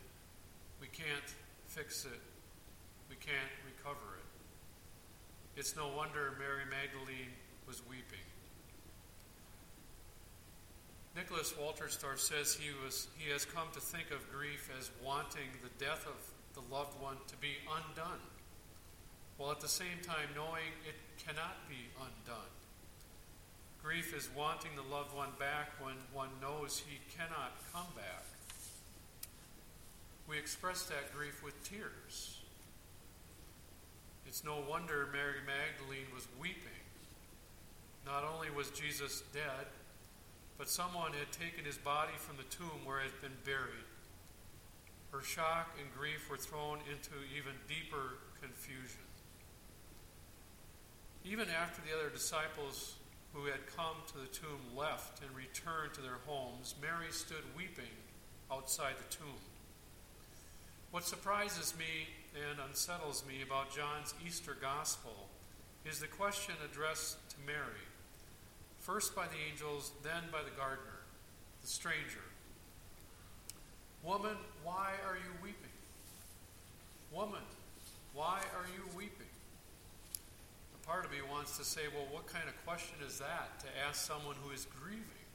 We 0.80 0.87
can't 0.88 1.35
fix 1.76 2.06
it. 2.06 2.21
We 3.11 3.16
can't 3.16 3.52
recover 3.68 4.16
it. 4.16 5.61
It's 5.61 5.76
no 5.76 5.88
wonder 5.95 6.33
Mary 6.38 6.64
Magdalene 6.64 7.37
was 7.68 7.83
weeping. 7.87 8.25
Nicholas 11.14 11.52
Wolterstorff 11.52 12.18
says 12.18 12.54
he, 12.54 12.73
was, 12.83 13.09
he 13.18 13.30
has 13.30 13.45
come 13.45 13.68
to 13.75 13.80
think 13.80 14.11
of 14.11 14.25
grief 14.33 14.71
as 14.78 14.90
wanting 15.04 15.52
the 15.62 15.85
death 15.85 16.06
of 16.06 16.16
the 16.54 16.75
loved 16.75 16.99
one 17.00 17.16
to 17.28 17.37
be 17.37 17.52
undone, 17.68 18.25
while 19.37 19.50
at 19.50 19.61
the 19.61 19.68
same 19.68 20.00
time 20.02 20.33
knowing 20.35 20.73
it 20.88 20.97
cannot 21.25 21.56
be 21.68 21.92
undone. 22.00 22.52
Grief 23.83 24.16
is 24.16 24.30
wanting 24.35 24.73
the 24.76 24.95
loved 24.95 25.14
one 25.14 25.30
back 25.38 25.73
when 25.80 25.97
one 26.12 26.30
knows 26.40 26.83
he 26.88 26.99
cannot 27.16 27.52
come 27.73 27.88
back. 27.95 28.25
We 30.28 30.38
express 30.38 30.85
that 30.85 31.14
grief 31.14 31.42
with 31.45 31.54
tears. 31.68 32.38
It's 34.26 34.42
no 34.42 34.62
wonder 34.68 35.09
Mary 35.12 35.38
Magdalene 35.47 36.12
was 36.12 36.26
weeping. 36.40 36.83
Not 38.04 38.25
only 38.25 38.50
was 38.50 38.71
Jesus 38.71 39.23
dead, 39.33 39.66
but 40.59 40.68
someone 40.68 41.12
had 41.12 41.30
taken 41.30 41.64
his 41.64 41.78
body 41.78 42.14
from 42.18 42.37
the 42.37 42.42
tomb 42.45 42.85
where 42.85 43.00
it 43.00 43.11
had 43.12 43.21
been 43.23 43.38
buried. 43.45 43.87
Her 45.12 45.23
shock 45.23 45.76
and 45.78 45.87
grief 45.97 46.28
were 46.28 46.37
thrown 46.37 46.78
into 46.90 47.14
even 47.37 47.54
deeper 47.68 48.18
confusion. 48.40 49.06
Even 51.25 51.49
after 51.50 51.83
the 51.83 51.97
other 51.97 52.11
disciples 52.11 52.97
who 53.33 53.47
had 53.47 53.66
come 53.76 53.97
to 54.09 54.18
the 54.18 54.26
tomb 54.26 54.75
left 54.76 55.23
and 55.23 55.30
returned 55.37 55.95
to 55.95 56.00
their 56.00 56.18
homes, 56.26 56.75
Mary 56.80 57.11
stood 57.11 57.45
weeping 57.56 57.95
outside 58.50 58.95
the 58.99 59.14
tomb. 59.14 59.38
What 60.97 61.05
surprises 61.05 61.75
me 61.79 62.09
and 62.49 62.59
unsettles 62.71 63.23
me 63.29 63.43
about 63.47 63.69
John's 63.71 64.15
Easter 64.26 64.57
Gospel 64.59 65.29
is 65.85 66.00
the 66.00 66.07
question 66.07 66.55
addressed 66.65 67.19
to 67.29 67.37
Mary, 67.45 67.85
first 68.81 69.15
by 69.15 69.26
the 69.26 69.37
angels, 69.53 69.93
then 70.03 70.25
by 70.33 70.38
the 70.43 70.57
gardener, 70.57 71.05
the 71.61 71.69
stranger. 71.69 72.25
Woman, 74.03 74.38
why 74.65 74.93
are 75.07 75.17
you 75.17 75.37
weeping? 75.43 75.76
Woman, 77.12 77.45
why 78.15 78.41
are 78.57 78.67
you 78.75 78.88
weeping? 78.97 79.29
A 80.83 80.87
part 80.87 81.05
of 81.05 81.11
me 81.11 81.19
wants 81.31 81.59
to 81.59 81.65
say, 81.65 81.83
well, 81.95 82.07
what 82.11 82.26
kind 82.26 82.49
of 82.49 82.57
question 82.65 82.97
is 83.07 83.19
that 83.19 83.61
to 83.61 83.67
ask 83.87 84.00
someone 84.00 84.37
who 84.43 84.50
is 84.50 84.67
grieving? 84.81 85.25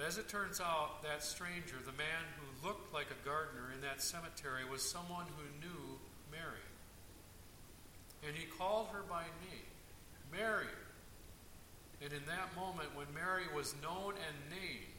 But 0.00 0.08
as 0.08 0.16
it 0.16 0.30
turns 0.30 0.62
out, 0.62 1.02
that 1.02 1.22
stranger, 1.22 1.76
the 1.84 1.92
man 1.92 2.24
who 2.38 2.66
looked 2.66 2.90
like 2.94 3.08
a 3.10 3.26
gardener 3.26 3.70
in 3.74 3.82
that 3.82 4.00
cemetery, 4.00 4.62
was 4.64 4.80
someone 4.80 5.26
who 5.36 5.44
knew 5.60 5.98
Mary. 6.32 6.64
And 8.26 8.34
he 8.34 8.46
called 8.46 8.88
her 8.92 9.02
by 9.10 9.24
name, 9.50 10.32
Mary. 10.32 10.72
And 12.02 12.14
in 12.14 12.22
that 12.28 12.56
moment, 12.56 12.96
when 12.96 13.12
Mary 13.12 13.44
was 13.54 13.74
known 13.82 14.14
and 14.14 14.50
named, 14.50 14.96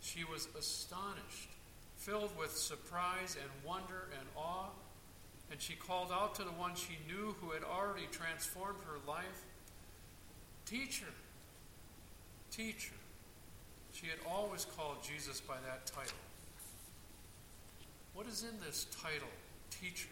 she 0.00 0.24
was 0.24 0.48
astonished, 0.58 1.50
filled 1.98 2.34
with 2.38 2.56
surprise 2.56 3.36
and 3.38 3.50
wonder 3.68 4.08
and 4.18 4.26
awe 4.34 4.70
and 5.50 5.60
she 5.60 5.74
called 5.74 6.10
out 6.10 6.34
to 6.36 6.44
the 6.44 6.52
one 6.52 6.74
she 6.74 6.96
knew 7.06 7.36
who 7.42 7.50
had 7.50 7.62
already 7.62 8.06
transformed 8.10 8.78
her 8.86 8.96
life 9.06 9.44
Teacher, 10.64 11.12
teacher. 12.50 12.94
She 14.02 14.08
had 14.08 14.18
always 14.28 14.64
called 14.76 14.96
Jesus 15.00 15.40
by 15.40 15.54
that 15.64 15.86
title. 15.86 16.18
What 18.14 18.26
is 18.26 18.42
in 18.42 18.58
this 18.58 18.86
title, 19.00 19.30
teacher? 19.70 20.08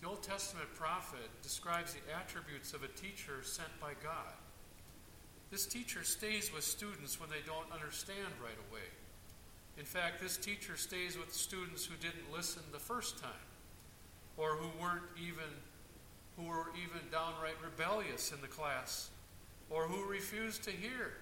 The 0.00 0.08
Old 0.08 0.24
Testament 0.24 0.66
prophet 0.74 1.30
describes 1.40 1.94
the 1.94 2.00
attributes 2.12 2.72
of 2.72 2.82
a 2.82 2.88
teacher 2.88 3.42
sent 3.42 3.68
by 3.80 3.92
God. 4.02 4.34
This 5.52 5.66
teacher 5.66 6.02
stays 6.02 6.52
with 6.52 6.64
students 6.64 7.20
when 7.20 7.30
they 7.30 7.46
don't 7.46 7.70
understand 7.72 8.34
right 8.42 8.58
away. 8.70 8.90
In 9.78 9.84
fact, 9.84 10.20
this 10.20 10.36
teacher 10.36 10.76
stays 10.76 11.16
with 11.16 11.32
students 11.32 11.86
who 11.86 11.94
didn't 11.96 12.32
listen 12.34 12.62
the 12.72 12.80
first 12.80 13.18
time 13.22 13.46
or 14.36 14.56
who 14.56 14.68
weren't 14.82 15.04
even 15.16 15.48
who 16.36 16.48
were 16.48 16.72
even 16.74 17.08
downright 17.12 17.54
rebellious 17.62 18.32
in 18.32 18.40
the 18.40 18.48
class 18.48 19.10
or 19.70 19.86
who 19.86 20.10
refused 20.10 20.64
to 20.64 20.72
hear. 20.72 21.12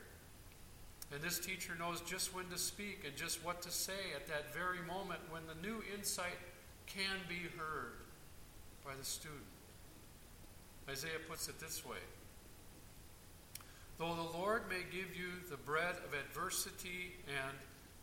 And 1.13 1.21
this 1.21 1.39
teacher 1.39 1.75
knows 1.79 2.01
just 2.01 2.35
when 2.35 2.49
to 2.49 2.59
speak 2.59 3.03
and 3.07 3.15
just 3.15 3.45
what 3.45 3.61
to 3.63 3.71
say 3.71 4.15
at 4.17 4.27
that 4.29 4.55
very 4.55 4.81
moment 4.87 5.21
when 5.31 5.43
the 5.47 5.67
new 5.67 5.83
insight 5.95 6.39
can 6.87 7.21
be 7.29 7.49
heard 7.59 7.93
by 8.85 8.93
the 8.99 9.05
student. 9.05 9.41
Isaiah 10.89 11.21
puts 11.29 11.49
it 11.49 11.61
this 11.61 11.85
way 11.85 11.99
Though 13.99 14.15
the 14.15 14.39
Lord 14.39 14.63
may 14.69 14.81
give 14.91 15.15
you 15.15 15.29
the 15.51 15.59
bread 15.59 15.97
of 15.97 16.15
adversity 16.15 17.13
and 17.29 17.57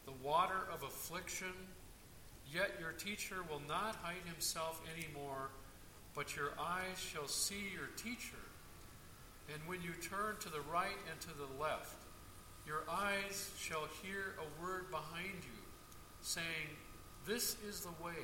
the 0.06 0.28
water 0.28 0.68
of 0.72 0.84
affliction, 0.84 1.54
yet 2.54 2.72
your 2.80 2.92
teacher 2.92 3.38
will 3.50 3.62
not 3.68 3.96
hide 4.04 4.26
himself 4.26 4.82
any 4.96 5.08
more, 5.14 5.50
but 6.16 6.36
your 6.36 6.52
eyes 6.60 7.00
shall 7.00 7.28
see 7.28 7.72
your 7.74 7.88
teacher. 7.98 8.38
And 9.52 9.62
when 9.68 9.82
you 9.82 9.92
turn 9.94 10.36
to 10.42 10.50
the 10.50 10.62
right 10.72 10.98
and 11.12 11.20
to 11.22 11.28
the 11.30 11.62
left, 11.62 12.06
your 12.70 12.84
eyes 12.88 13.50
shall 13.58 13.88
hear 14.04 14.36
a 14.38 14.62
word 14.62 14.92
behind 14.92 15.42
you, 15.42 15.60
saying, 16.22 16.70
This 17.26 17.58
is 17.68 17.82
the 17.82 18.04
way, 18.04 18.22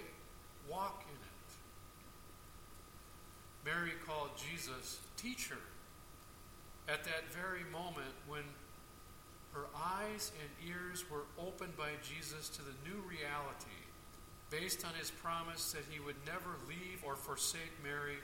walk 0.69 1.03
in 1.07 1.15
it. 1.15 1.49
Mary 3.65 3.93
called 4.05 4.29
Jesus 4.37 4.99
teacher 5.17 5.57
at 6.87 7.03
that 7.05 7.33
very 7.33 7.63
moment 7.71 8.13
when 8.27 8.43
her 9.53 9.65
eyes 9.75 10.31
and 10.39 10.69
ears 10.69 11.03
were 11.09 11.25
opened 11.43 11.75
by 11.75 11.89
Jesus 12.03 12.47
to 12.49 12.61
the 12.61 12.75
new 12.87 13.01
reality 13.09 13.81
based 14.51 14.85
on 14.85 14.93
his 14.93 15.09
promise 15.09 15.71
that 15.71 15.85
he 15.89 15.99
would 15.99 16.17
never 16.23 16.53
leave 16.69 17.01
or 17.03 17.15
forsake 17.15 17.73
Mary 17.81 18.17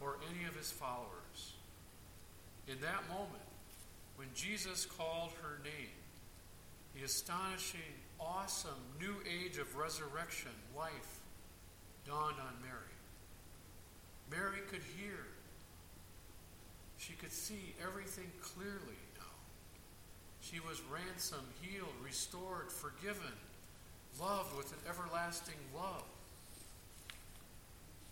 or 0.00 0.18
any 0.30 0.46
of 0.46 0.54
his 0.54 0.70
followers. 0.70 1.54
In 2.68 2.80
that 2.82 3.08
moment, 3.08 3.45
when 4.16 4.28
Jesus 4.34 4.86
called 4.86 5.30
her 5.42 5.58
name, 5.62 5.96
the 6.94 7.04
astonishing, 7.04 7.80
awesome 8.18 8.70
new 8.98 9.14
age 9.28 9.58
of 9.58 9.76
resurrection, 9.76 10.50
life, 10.76 11.20
dawned 12.06 12.36
on 12.40 12.54
Mary. 12.62 12.96
Mary 14.30 14.60
could 14.68 14.82
hear. 14.98 15.26
She 16.98 17.12
could 17.12 17.32
see 17.32 17.74
everything 17.82 18.30
clearly 18.40 18.98
now. 19.18 19.36
She 20.40 20.60
was 20.60 20.80
ransomed, 20.90 21.46
healed, 21.60 21.92
restored, 22.04 22.72
forgiven, 22.72 23.34
loved 24.20 24.56
with 24.56 24.72
an 24.72 24.78
everlasting 24.88 25.58
love. 25.74 26.04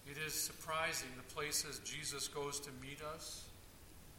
It 0.06 0.18
is 0.24 0.34
surprising 0.34 1.08
the 1.16 1.34
places 1.34 1.80
Jesus 1.84 2.28
goes 2.28 2.60
to 2.60 2.70
meet 2.82 3.00
us, 3.14 3.44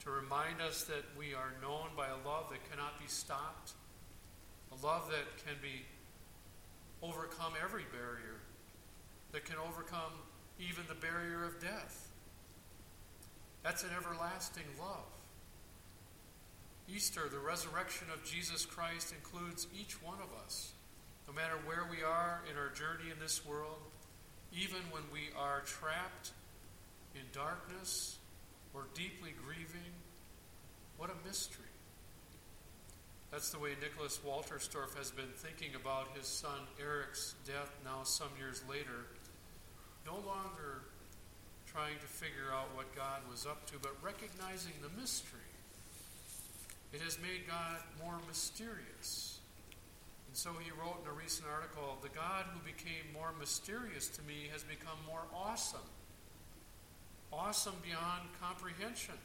to 0.06 0.12
remind 0.12 0.62
us 0.62 0.84
that 0.84 1.04
we 1.18 1.34
are 1.34 1.52
known 1.62 1.90
by 1.98 2.08
a 2.08 2.28
love 2.28 2.46
that 2.52 2.70
cannot 2.70 3.00
be 3.00 3.08
stopped, 3.08 3.72
a 4.72 4.86
love 4.86 5.10
that 5.10 5.44
can 5.44 5.56
be 5.64 5.82
overcome 7.02 7.54
every 7.62 7.86
barrier, 7.92 8.38
that 9.32 9.46
can 9.46 9.56
overcome 9.58 10.14
even 10.60 10.84
the 10.88 10.96
barrier 10.96 11.44
of 11.44 11.60
death. 11.60 12.08
That's 13.64 13.84
an 13.84 13.90
everlasting 13.98 14.66
love. 14.80 15.10
Easter, 16.88 17.28
the 17.32 17.40
resurrection 17.40 18.08
of 18.14 18.24
Jesus 18.24 18.64
Christ, 18.64 19.12
includes 19.12 19.66
each 19.74 20.00
one 20.04 20.20
of 20.22 20.30
us, 20.46 20.74
no 21.28 21.34
matter 21.34 21.56
where 21.66 21.88
we 21.90 22.04
are 22.04 22.42
in 22.50 22.58
our 22.60 22.70
journey 22.70 23.10
in 23.12 23.20
this 23.20 23.44
world, 23.44 23.82
even 24.54 24.82
when 24.92 25.02
we 25.12 25.30
are 25.36 25.62
trapped 25.62 26.30
in 27.16 27.22
darkness 27.34 28.20
or 28.76 28.88
deeply 28.94 29.32
grieving. 29.44 29.94
What 30.98 31.10
a 31.10 31.28
mystery. 31.28 31.64
That's 33.32 33.50
the 33.50 33.60
way 33.60 33.72
Nicholas 33.82 34.20
Wolterstorff 34.26 34.98
has 34.98 35.12
been 35.12 35.32
thinking 35.36 35.76
about 35.76 36.16
his 36.16 36.28
son 36.28 36.68
Eric's 36.80 37.36
death 37.46 37.72
now, 37.84 38.04
some 38.04 38.30
years 38.38 38.62
later 38.70 39.08
no 40.06 40.22
longer 40.22 40.86
trying 41.66 41.98
to 42.00 42.06
figure 42.06 42.54
out 42.54 42.70
what 42.76 42.96
God 42.96 43.20
was 43.30 43.46
up 43.46 43.66
to, 43.68 43.74
but 43.82 43.92
recognizing 44.02 44.74
the 44.82 45.02
mystery. 45.02 45.40
It 46.94 47.02
has 47.02 47.18
made 47.20 47.48
God 47.48 47.82
more 48.02 48.20
mysterious. 48.28 49.40
And 50.28 50.38
so 50.38 50.52
he 50.62 50.72
wrote 50.72 51.02
in 51.04 51.10
a 51.10 51.14
recent 51.14 51.48
article 51.52 51.98
The 52.02 52.10
God 52.10 52.46
who 52.54 52.60
became 52.64 53.12
more 53.12 53.34
mysterious 53.38 54.08
to 54.10 54.22
me 54.22 54.48
has 54.54 54.64
become 54.64 54.98
more 55.08 55.26
awesome. 55.34 55.90
Awesome 57.38 57.76
beyond 57.84 58.30
comprehension. 58.42 59.16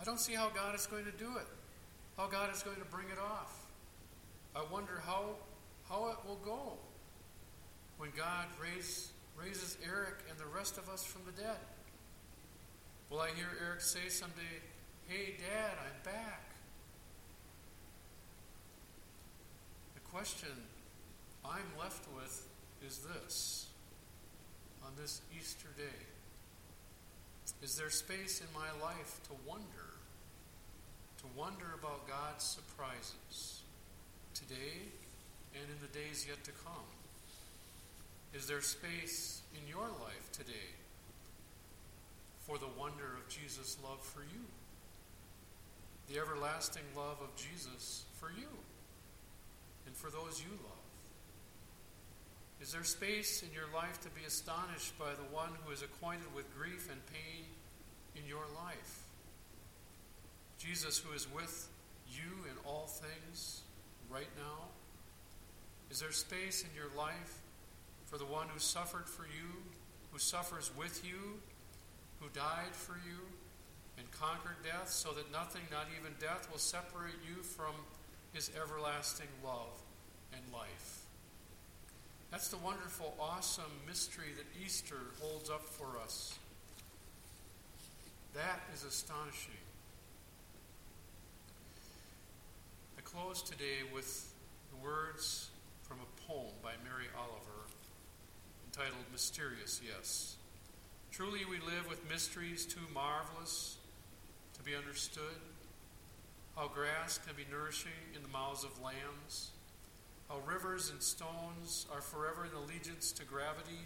I 0.00 0.04
don't 0.04 0.20
see 0.20 0.34
how 0.34 0.50
God 0.50 0.74
is 0.74 0.86
going 0.86 1.04
to 1.04 1.10
do 1.10 1.36
it, 1.36 1.46
how 2.16 2.28
God 2.28 2.54
is 2.54 2.62
going 2.62 2.76
to 2.76 2.84
bring 2.84 3.06
it 3.06 3.18
off. 3.18 3.66
I 4.54 4.62
wonder 4.72 5.02
how, 5.04 5.24
how 5.88 6.10
it 6.10 6.16
will 6.26 6.38
go 6.44 6.74
when 7.98 8.10
God 8.16 8.46
raise, 8.62 9.10
raises 9.36 9.76
Eric 9.84 10.24
and 10.30 10.38
the 10.38 10.46
rest 10.46 10.78
of 10.78 10.88
us 10.88 11.04
from 11.04 11.22
the 11.26 11.42
dead? 11.42 11.58
Will 13.10 13.20
I 13.20 13.30
hear 13.30 13.48
Eric 13.64 13.80
say 13.80 14.08
someday, 14.08 14.62
Hey, 15.08 15.34
Dad, 15.38 15.72
I'm 15.78 16.02
back? 16.04 16.50
The 19.94 20.00
question 20.00 20.50
I'm 21.44 21.66
left 21.78 22.06
with 22.14 22.46
is 22.86 22.98
this 22.98 23.66
on 24.86 24.92
this 25.00 25.20
Easter 25.36 25.68
day 25.76 25.98
Is 27.62 27.76
there 27.76 27.90
space 27.90 28.40
in 28.40 28.46
my 28.54 28.70
life 28.84 29.20
to 29.24 29.34
wonder, 29.46 29.90
to 31.18 31.26
wonder 31.36 31.66
about 31.78 32.06
God's 32.06 32.44
surprises 32.44 33.62
today 34.34 34.86
and 35.54 35.64
in 35.64 35.78
the 35.80 35.92
days 35.98 36.26
yet 36.28 36.42
to 36.44 36.52
come? 36.64 36.86
Is 38.34 38.46
there 38.46 38.60
space 38.60 39.42
in 39.54 39.66
your 39.68 39.88
life 40.04 40.30
today 40.32 40.70
for 42.46 42.58
the 42.58 42.68
wonder 42.78 43.16
of 43.18 43.28
Jesus' 43.28 43.78
love 43.82 44.00
for 44.00 44.20
you? 44.20 44.44
The 46.12 46.20
everlasting 46.20 46.86
love 46.94 47.18
of 47.20 47.34
Jesus 47.34 48.04
for 48.20 48.30
you 48.30 48.50
and 49.86 49.96
for 49.96 50.10
those 50.10 50.40
you 50.40 50.52
love? 50.62 50.75
Is 52.66 52.72
there 52.72 52.82
space 52.82 53.44
in 53.44 53.54
your 53.54 53.72
life 53.72 54.00
to 54.00 54.10
be 54.10 54.26
astonished 54.26 54.98
by 54.98 55.14
the 55.14 55.32
one 55.32 55.50
who 55.62 55.70
is 55.70 55.82
acquainted 55.82 56.26
with 56.34 56.52
grief 56.58 56.90
and 56.90 57.00
pain 57.06 57.44
in 58.16 58.28
your 58.28 58.42
life? 58.56 59.04
Jesus, 60.58 60.98
who 60.98 61.14
is 61.14 61.32
with 61.32 61.68
you 62.10 62.42
in 62.50 62.56
all 62.66 62.88
things 62.88 63.62
right 64.10 64.26
now? 64.36 64.64
Is 65.92 66.00
there 66.00 66.10
space 66.10 66.64
in 66.64 66.70
your 66.74 66.90
life 66.98 67.38
for 68.06 68.18
the 68.18 68.24
one 68.24 68.48
who 68.48 68.58
suffered 68.58 69.08
for 69.08 69.26
you, 69.26 69.62
who 70.10 70.18
suffers 70.18 70.72
with 70.76 71.06
you, 71.06 71.38
who 72.18 72.26
died 72.34 72.74
for 72.74 72.96
you, 73.06 73.20
and 73.96 74.10
conquered 74.10 74.56
death, 74.64 74.88
so 74.88 75.12
that 75.12 75.30
nothing, 75.30 75.62
not 75.70 75.86
even 76.00 76.14
death, 76.18 76.48
will 76.50 76.58
separate 76.58 77.14
you 77.24 77.44
from 77.44 77.74
his 78.32 78.50
everlasting 78.60 79.28
love 79.44 79.78
and 80.32 80.42
life. 80.52 81.05
That's 82.36 82.48
the 82.48 82.58
wonderful, 82.58 83.16
awesome 83.18 83.72
mystery 83.88 84.26
that 84.36 84.44
Easter 84.62 84.98
holds 85.22 85.48
up 85.48 85.64
for 85.64 85.98
us. 86.04 86.38
That 88.34 88.60
is 88.74 88.84
astonishing. 88.84 89.54
I 92.98 93.00
close 93.00 93.40
today 93.40 93.88
with 93.90 94.34
the 94.68 94.76
words 94.84 95.48
from 95.84 95.96
a 96.00 96.30
poem 96.30 96.52
by 96.62 96.72
Mary 96.84 97.06
Oliver 97.18 97.64
entitled 98.66 99.06
Mysterious 99.12 99.80
Yes. 99.82 100.36
Truly, 101.12 101.46
we 101.46 101.56
live 101.60 101.88
with 101.88 102.06
mysteries 102.06 102.66
too 102.66 102.86
marvelous 102.92 103.78
to 104.58 104.62
be 104.62 104.76
understood. 104.76 105.40
How 106.54 106.68
grass 106.68 107.16
can 107.16 107.34
be 107.34 107.46
nourishing 107.50 107.92
in 108.14 108.20
the 108.20 108.28
mouths 108.28 108.62
of 108.62 108.78
lambs. 108.82 109.52
How 110.28 110.38
rivers 110.46 110.90
and 110.90 111.02
stones 111.02 111.86
are 111.92 112.00
forever 112.00 112.44
in 112.44 112.52
allegiance 112.52 113.12
to 113.12 113.24
gravity, 113.24 113.80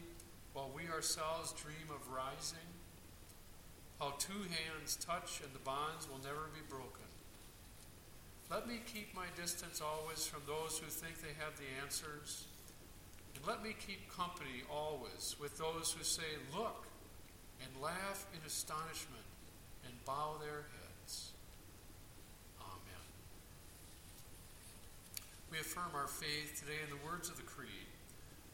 while 0.53 0.70
we 0.74 0.88
ourselves 0.88 1.53
dream 1.53 1.88
of 1.94 2.11
rising. 2.11 2.59
How 3.98 4.14
two 4.18 4.48
hands 4.48 4.96
touch 4.96 5.40
and 5.44 5.53
the 5.55 5.64
bonds 5.64 6.09
will 6.09 6.20
never 6.24 6.48
be 6.55 6.64
broken. 6.68 7.07
Let 8.50 8.66
me 8.66 8.81
keep 8.92 9.14
my 9.14 9.26
distance 9.37 9.81
always 9.81 10.26
from 10.26 10.42
those 10.46 10.79
who 10.79 10.87
think 10.87 11.20
they 11.20 11.37
have 11.38 11.57
the 11.57 11.68
answers 11.83 12.46
and 13.40 13.46
let 13.46 13.62
me 13.62 13.74
keep 13.87 14.12
company 14.14 14.62
always 14.70 15.37
with 15.40 15.57
those 15.57 15.92
who 15.96 16.05
say, 16.05 16.29
Look, 16.55 16.87
and 17.62 17.83
laugh 17.83 18.26
in 18.35 18.40
astonishment 18.46 19.24
and 19.85 19.92
bow 20.05 20.37
their 20.40 20.66
heads. 20.76 21.31
Affirm 25.58 25.90
our 25.94 26.06
faith 26.06 26.60
today 26.60 26.78
in 26.84 26.90
the 26.90 27.04
words 27.04 27.28
of 27.28 27.36
the 27.36 27.42
Creed. 27.42 27.90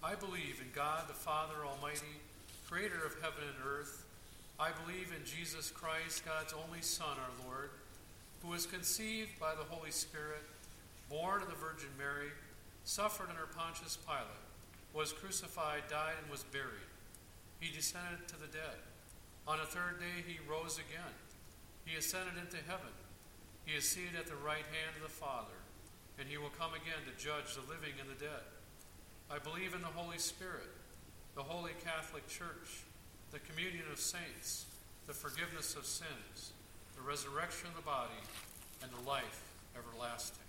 I 0.02 0.14
believe 0.14 0.62
in 0.62 0.72
God 0.74 1.08
the 1.08 1.14
Father 1.14 1.66
Almighty, 1.66 2.16
creator 2.68 3.04
of 3.04 3.14
heaven 3.20 3.44
and 3.44 3.60
earth. 3.66 4.06
I 4.58 4.70
believe 4.84 5.12
in 5.12 5.24
Jesus 5.26 5.70
Christ, 5.70 6.24
God's 6.24 6.54
only 6.54 6.80
Son, 6.80 7.20
our 7.20 7.46
Lord, 7.46 7.70
who 8.42 8.48
was 8.48 8.64
conceived 8.64 9.38
by 9.38 9.54
the 9.54 9.68
Holy 9.68 9.90
Spirit, 9.90 10.42
born 11.10 11.42
of 11.42 11.48
the 11.48 11.54
Virgin 11.54 11.90
Mary, 11.98 12.32
suffered 12.84 13.28
under 13.28 13.46
Pontius 13.52 13.98
Pilate, 14.06 14.46
was 14.94 15.12
crucified, 15.12 15.82
died, 15.90 16.16
and 16.22 16.30
was 16.30 16.44
buried. 16.44 16.88
He 17.60 17.74
descended 17.74 18.28
to 18.28 18.40
the 18.40 18.48
dead. 18.48 18.80
On 19.46 19.58
the 19.58 19.66
third 19.66 20.00
day 20.00 20.24
he 20.26 20.38
rose 20.48 20.78
again. 20.78 21.14
He 21.84 21.96
ascended 21.96 22.34
into 22.40 22.58
heaven. 22.66 22.94
He 23.64 23.76
is 23.76 23.88
seated 23.88 24.16
at 24.18 24.26
the 24.26 24.38
right 24.38 24.64
hand 24.64 24.96
of 24.96 25.02
the 25.02 25.08
Father, 25.08 25.58
and 26.18 26.28
he 26.28 26.38
will 26.38 26.52
come 26.58 26.72
again 26.72 27.02
to 27.04 27.22
judge 27.22 27.54
the 27.54 27.64
living 27.68 27.94
and 28.00 28.08
the 28.08 28.18
dead. 28.18 28.44
I 29.30 29.38
believe 29.38 29.74
in 29.74 29.82
the 29.82 29.92
Holy 29.92 30.18
Spirit, 30.18 30.70
the 31.34 31.42
Holy 31.42 31.72
Catholic 31.84 32.26
Church, 32.28 32.84
the 33.32 33.40
communion 33.40 33.84
of 33.92 33.98
saints, 33.98 34.66
the 35.06 35.12
forgiveness 35.12 35.74
of 35.76 35.84
sins, 35.84 36.52
the 36.94 37.02
resurrection 37.02 37.68
of 37.68 37.76
the 37.76 37.82
body, 37.82 38.22
and 38.82 38.90
the 38.92 39.08
life 39.08 39.42
everlasting. 39.76 40.46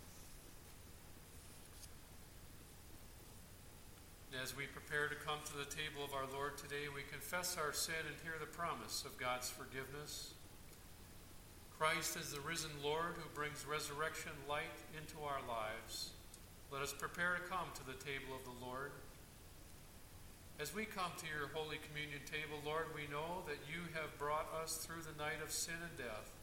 As 4.41 4.55
we 4.55 4.65
prepare 4.67 5.07
to 5.07 5.15
come 5.15 5.39
to 5.45 5.57
the 5.57 5.65
table 5.65 6.05
of 6.05 6.13
our 6.13 6.27
Lord 6.31 6.57
today, 6.57 6.85
we 6.93 7.01
confess 7.11 7.57
our 7.57 7.73
sin 7.73 8.05
and 8.05 8.15
hear 8.23 8.35
the 8.39 8.45
promise 8.45 9.03
of 9.03 9.17
God's 9.17 9.49
forgiveness. 9.49 10.36
Christ 11.77 12.17
is 12.17 12.33
the 12.33 12.41
risen 12.41 12.73
Lord 12.81 13.21
who 13.21 13.29
brings 13.37 13.61
resurrection 13.69 14.33
light 14.49 14.81
into 14.97 15.21
our 15.21 15.45
lives. 15.45 16.09
Let 16.73 16.81
us 16.81 16.89
prepare 16.89 17.37
to 17.37 17.45
come 17.45 17.69
to 17.77 17.85
the 17.85 18.01
table 18.01 18.33
of 18.33 18.41
the 18.49 18.65
Lord. 18.65 18.89
As 20.57 20.73
we 20.73 20.89
come 20.89 21.13
to 21.21 21.29
your 21.29 21.53
Holy 21.53 21.77
Communion 21.85 22.25
table, 22.25 22.57
Lord, 22.65 22.89
we 22.97 23.05
know 23.13 23.45
that 23.45 23.61
you 23.69 23.85
have 23.93 24.17
brought 24.17 24.49
us 24.57 24.81
through 24.81 25.05
the 25.05 25.13
night 25.21 25.37
of 25.45 25.53
sin 25.53 25.77
and 25.77 25.93
death 26.01 26.33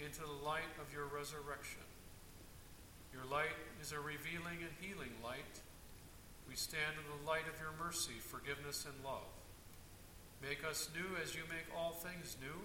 into 0.00 0.24
the 0.24 0.40
light 0.40 0.72
of 0.80 0.88
your 0.88 1.04
resurrection. 1.12 1.84
Your 3.12 3.28
light 3.28 3.52
is 3.84 3.92
a 3.92 4.00
revealing 4.00 4.64
and 4.64 4.72
healing 4.80 5.12
light. 5.20 5.60
We 6.48 6.56
stand 6.56 6.96
in 6.96 7.04
the 7.04 7.28
light 7.28 7.44
of 7.52 7.60
your 7.60 7.76
mercy, 7.76 8.16
forgiveness, 8.16 8.88
and 8.88 8.96
love. 9.04 9.28
Make 10.40 10.64
us 10.64 10.88
new 10.96 11.20
as 11.20 11.36
you 11.36 11.44
make 11.52 11.68
all 11.76 12.00
things 12.00 12.40
new. 12.40 12.64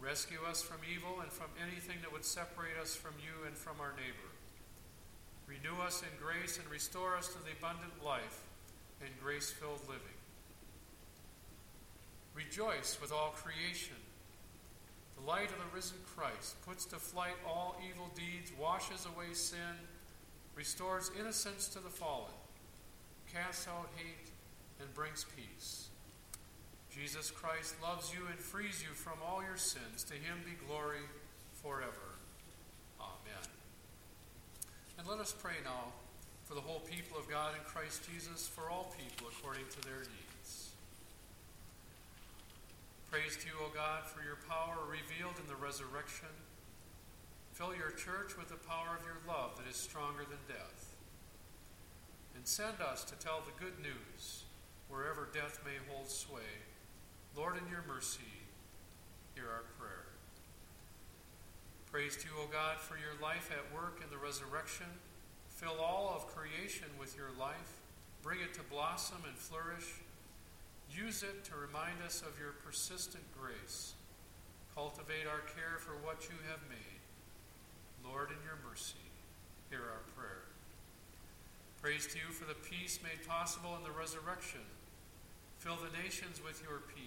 Rescue 0.00 0.38
us 0.48 0.62
from 0.62 0.78
evil 0.84 1.20
and 1.20 1.32
from 1.32 1.48
anything 1.62 1.96
that 2.02 2.12
would 2.12 2.24
separate 2.24 2.76
us 2.80 2.94
from 2.94 3.12
you 3.18 3.46
and 3.46 3.56
from 3.56 3.80
our 3.80 3.92
neighbor. 3.92 4.30
Renew 5.46 5.80
us 5.82 6.02
in 6.02 6.08
grace 6.20 6.58
and 6.58 6.68
restore 6.70 7.16
us 7.16 7.28
to 7.28 7.38
the 7.44 7.52
abundant 7.58 8.04
life 8.04 8.40
and 9.00 9.10
grace 9.22 9.50
filled 9.50 9.80
living. 9.88 10.18
Rejoice 12.34 12.98
with 13.00 13.12
all 13.12 13.34
creation. 13.36 13.96
The 15.16 15.26
light 15.26 15.50
of 15.50 15.58
the 15.58 15.74
risen 15.74 15.98
Christ 16.16 16.60
puts 16.66 16.84
to 16.86 16.96
flight 16.96 17.36
all 17.46 17.76
evil 17.88 18.10
deeds, 18.16 18.52
washes 18.58 19.06
away 19.06 19.32
sin, 19.32 19.78
restores 20.54 21.10
innocence 21.18 21.68
to 21.68 21.78
the 21.78 21.88
fallen, 21.88 22.34
casts 23.32 23.68
out 23.68 23.88
hate, 23.96 24.30
and 24.80 24.92
brings 24.94 25.24
peace. 25.36 25.88
Jesus 26.94 27.32
Christ 27.32 27.74
loves 27.82 28.14
you 28.14 28.22
and 28.30 28.38
frees 28.38 28.78
you 28.78 28.94
from 28.94 29.18
all 29.26 29.42
your 29.42 29.56
sins. 29.56 30.04
To 30.04 30.14
him 30.14 30.38
be 30.46 30.54
glory 30.68 31.02
forever. 31.58 32.14
Amen. 33.00 33.44
And 34.98 35.08
let 35.08 35.18
us 35.18 35.34
pray 35.34 35.58
now 35.64 35.90
for 36.44 36.54
the 36.54 36.60
whole 36.60 36.86
people 36.86 37.18
of 37.18 37.28
God 37.28 37.58
in 37.58 37.64
Christ 37.66 38.06
Jesus, 38.06 38.46
for 38.46 38.70
all 38.70 38.94
people 38.94 39.26
according 39.26 39.66
to 39.74 39.80
their 39.82 40.06
needs. 40.06 40.70
Praise 43.10 43.36
to 43.42 43.46
you, 43.46 43.54
O 43.58 43.74
God, 43.74 44.06
for 44.06 44.22
your 44.22 44.38
power 44.46 44.78
revealed 44.86 45.34
in 45.42 45.50
the 45.50 45.58
resurrection. 45.58 46.30
Fill 47.54 47.74
your 47.74 47.90
church 47.90 48.38
with 48.38 48.48
the 48.48 48.62
power 48.70 48.94
of 48.94 49.02
your 49.02 49.18
love 49.26 49.58
that 49.58 49.66
is 49.66 49.76
stronger 49.76 50.22
than 50.22 50.42
death. 50.46 50.94
And 52.36 52.46
send 52.46 52.78
us 52.78 53.02
to 53.04 53.18
tell 53.18 53.42
the 53.42 53.58
good 53.58 53.82
news 53.82 54.44
wherever 54.88 55.28
death 55.34 55.58
may 55.66 55.78
hold 55.90 56.08
sway 56.08 56.62
Lord, 57.36 57.58
in 57.58 57.66
your 57.68 57.82
mercy, 57.88 58.30
hear 59.34 59.50
our 59.50 59.66
prayer. 59.74 60.06
Praise 61.90 62.16
to 62.22 62.28
you, 62.30 62.34
O 62.38 62.46
God, 62.46 62.78
for 62.78 62.94
your 62.94 63.18
life 63.20 63.50
at 63.50 63.74
work 63.74 63.98
in 63.98 64.10
the 64.10 64.22
resurrection. 64.22 64.86
Fill 65.50 65.82
all 65.82 66.14
of 66.14 66.30
creation 66.30 66.86
with 66.98 67.16
your 67.18 67.34
life. 67.38 67.82
Bring 68.22 68.38
it 68.38 68.54
to 68.54 68.62
blossom 68.70 69.18
and 69.26 69.34
flourish. 69.34 69.98
Use 70.94 71.24
it 71.24 71.42
to 71.50 71.58
remind 71.58 71.98
us 72.06 72.22
of 72.22 72.38
your 72.38 72.54
persistent 72.62 73.24
grace. 73.34 73.94
Cultivate 74.74 75.26
our 75.26 75.42
care 75.58 75.82
for 75.82 75.98
what 76.06 76.30
you 76.30 76.38
have 76.46 76.62
made. 76.70 77.02
Lord, 78.06 78.30
in 78.30 78.38
your 78.46 78.62
mercy, 78.62 79.02
hear 79.70 79.82
our 79.82 80.06
prayer. 80.14 80.46
Praise 81.82 82.06
to 82.14 82.18
you 82.18 82.30
for 82.30 82.46
the 82.46 82.54
peace 82.54 83.00
made 83.02 83.26
possible 83.26 83.74
in 83.74 83.82
the 83.82 83.90
resurrection 83.90 84.62
Fill 85.64 85.80
the 85.80 85.96
nations 85.96 86.44
with 86.44 86.60
your 86.60 86.84
peace. 86.92 87.03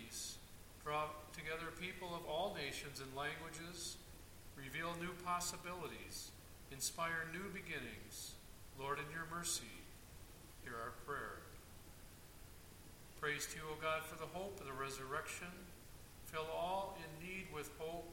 Draw 0.84 1.12
together 1.34 1.68
people 1.80 2.16
of 2.16 2.24
all 2.26 2.56
nations 2.56 3.02
and 3.02 3.12
languages. 3.16 3.98
Reveal 4.56 4.96
new 5.02 5.12
possibilities. 5.26 6.32
Inspire 6.72 7.28
new 7.34 7.50
beginnings. 7.52 8.34
Lord, 8.80 9.00
in 9.00 9.12
your 9.12 9.28
mercy, 9.30 9.68
hear 10.64 10.76
our 10.76 10.94
prayer. 11.06 11.44
Praise 13.20 13.48
to 13.48 13.58
you, 13.58 13.64
O 13.72 13.76
God, 13.82 14.04
for 14.04 14.16
the 14.16 14.30
hope 14.32 14.60
of 14.60 14.66
the 14.66 14.74
resurrection. 14.74 15.52
Fill 16.26 16.48
all 16.56 16.98
in 17.04 17.28
need 17.28 17.48
with 17.54 17.72
hope, 17.80 18.08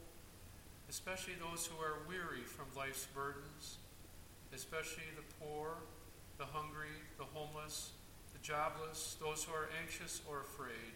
especially 0.89 1.33
those 1.39 1.67
who 1.67 1.77
are 1.83 1.99
weary 2.07 2.43
from 2.43 2.65
life's 2.75 3.07
burdens, 3.13 3.77
especially 4.53 5.03
the 5.15 5.45
poor, 5.45 5.75
the 6.37 6.45
hungry, 6.45 6.95
the 7.17 7.25
homeless, 7.33 7.91
the 8.33 8.39
jobless, 8.39 9.15
those 9.21 9.43
who 9.43 9.53
are 9.53 9.69
anxious 9.81 10.21
or 10.27 10.41
afraid. 10.41 10.91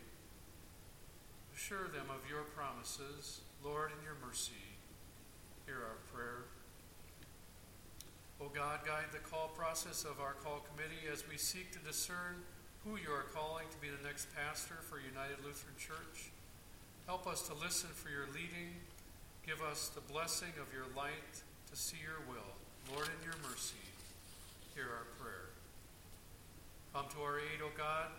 Assure 1.59 1.91
them 1.91 2.07
of 2.07 2.23
your 2.31 2.47
promises, 2.55 3.41
Lord, 3.59 3.91
in 3.91 3.99
your 4.07 4.15
mercy. 4.23 4.63
Hear 5.67 5.75
our 5.75 5.99
prayer. 6.07 6.47
O 8.39 8.47
God, 8.47 8.79
guide 8.87 9.11
the 9.11 9.19
call 9.19 9.51
process 9.59 10.07
of 10.07 10.23
our 10.23 10.39
call 10.39 10.63
committee 10.71 11.11
as 11.11 11.27
we 11.27 11.35
seek 11.35 11.75
to 11.75 11.79
discern 11.83 12.47
who 12.87 12.95
you 12.95 13.11
are 13.11 13.27
calling 13.35 13.67
to 13.67 13.77
be 13.83 13.91
the 13.91 14.07
next 14.07 14.31
pastor 14.31 14.79
for 14.87 15.03
United 15.03 15.43
Lutheran 15.43 15.75
Church. 15.75 16.31
Help 17.05 17.27
us 17.27 17.43
to 17.51 17.53
listen 17.59 17.91
for 17.91 18.07
your 18.07 18.31
leading. 18.31 18.79
Give 19.43 19.59
us 19.59 19.91
the 19.91 20.01
blessing 20.07 20.55
of 20.63 20.71
your 20.71 20.87
light 20.95 21.43
to 21.43 21.75
see 21.75 21.99
your 21.99 22.23
will. 22.31 22.55
Lord, 22.95 23.11
in 23.11 23.19
your 23.19 23.35
mercy, 23.43 23.83
hear 24.79 24.87
our 24.87 25.11
prayer. 25.19 25.51
Come 26.95 27.11
to 27.11 27.19
our 27.19 27.43
aid, 27.43 27.59
O 27.59 27.67
God, 27.75 28.15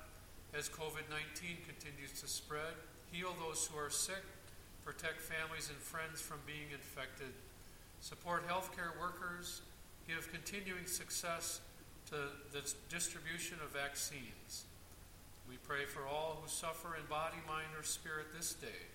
as 0.53 0.68
COVID 0.68 1.09
19 1.09 1.64
continues 1.64 2.20
to 2.20 2.29
spread. 2.29 2.76
Heal 3.11 3.35
those 3.44 3.66
who 3.66 3.79
are 3.79 3.90
sick, 3.90 4.23
protect 4.85 5.20
families 5.20 5.68
and 5.68 5.79
friends 5.79 6.20
from 6.20 6.38
being 6.46 6.70
infected, 6.73 7.33
support 8.01 8.46
healthcare 8.49 8.99
workers, 9.01 9.62
give 10.07 10.31
continuing 10.33 10.87
success 10.87 11.61
to 12.07 12.16
the 12.53 12.62
distribution 12.88 13.59
of 13.64 13.70
vaccines. 13.70 14.64
We 15.49 15.57
pray 15.66 15.85
for 15.85 16.07
all 16.07 16.38
who 16.40 16.49
suffer 16.49 16.96
in 16.96 17.05
body, 17.11 17.38
mind, 17.46 17.68
or 17.77 17.83
spirit 17.83 18.27
this 18.37 18.55
day, 18.55 18.87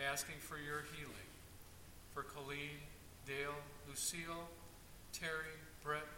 asking 0.00 0.36
for 0.40 0.56
your 0.56 0.84
healing. 0.96 1.28
For 2.14 2.22
Colleen, 2.22 2.80
Dale, 3.26 3.60
Lucille, 3.88 4.48
Terry, 5.12 5.56
Brett, 5.82 6.08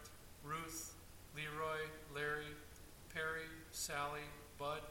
Ruth, 0.43 0.93
Leroy, 1.35 1.83
Larry, 2.13 2.51
Perry, 3.13 3.47
Sally, 3.71 4.27
Bud, 4.57 4.81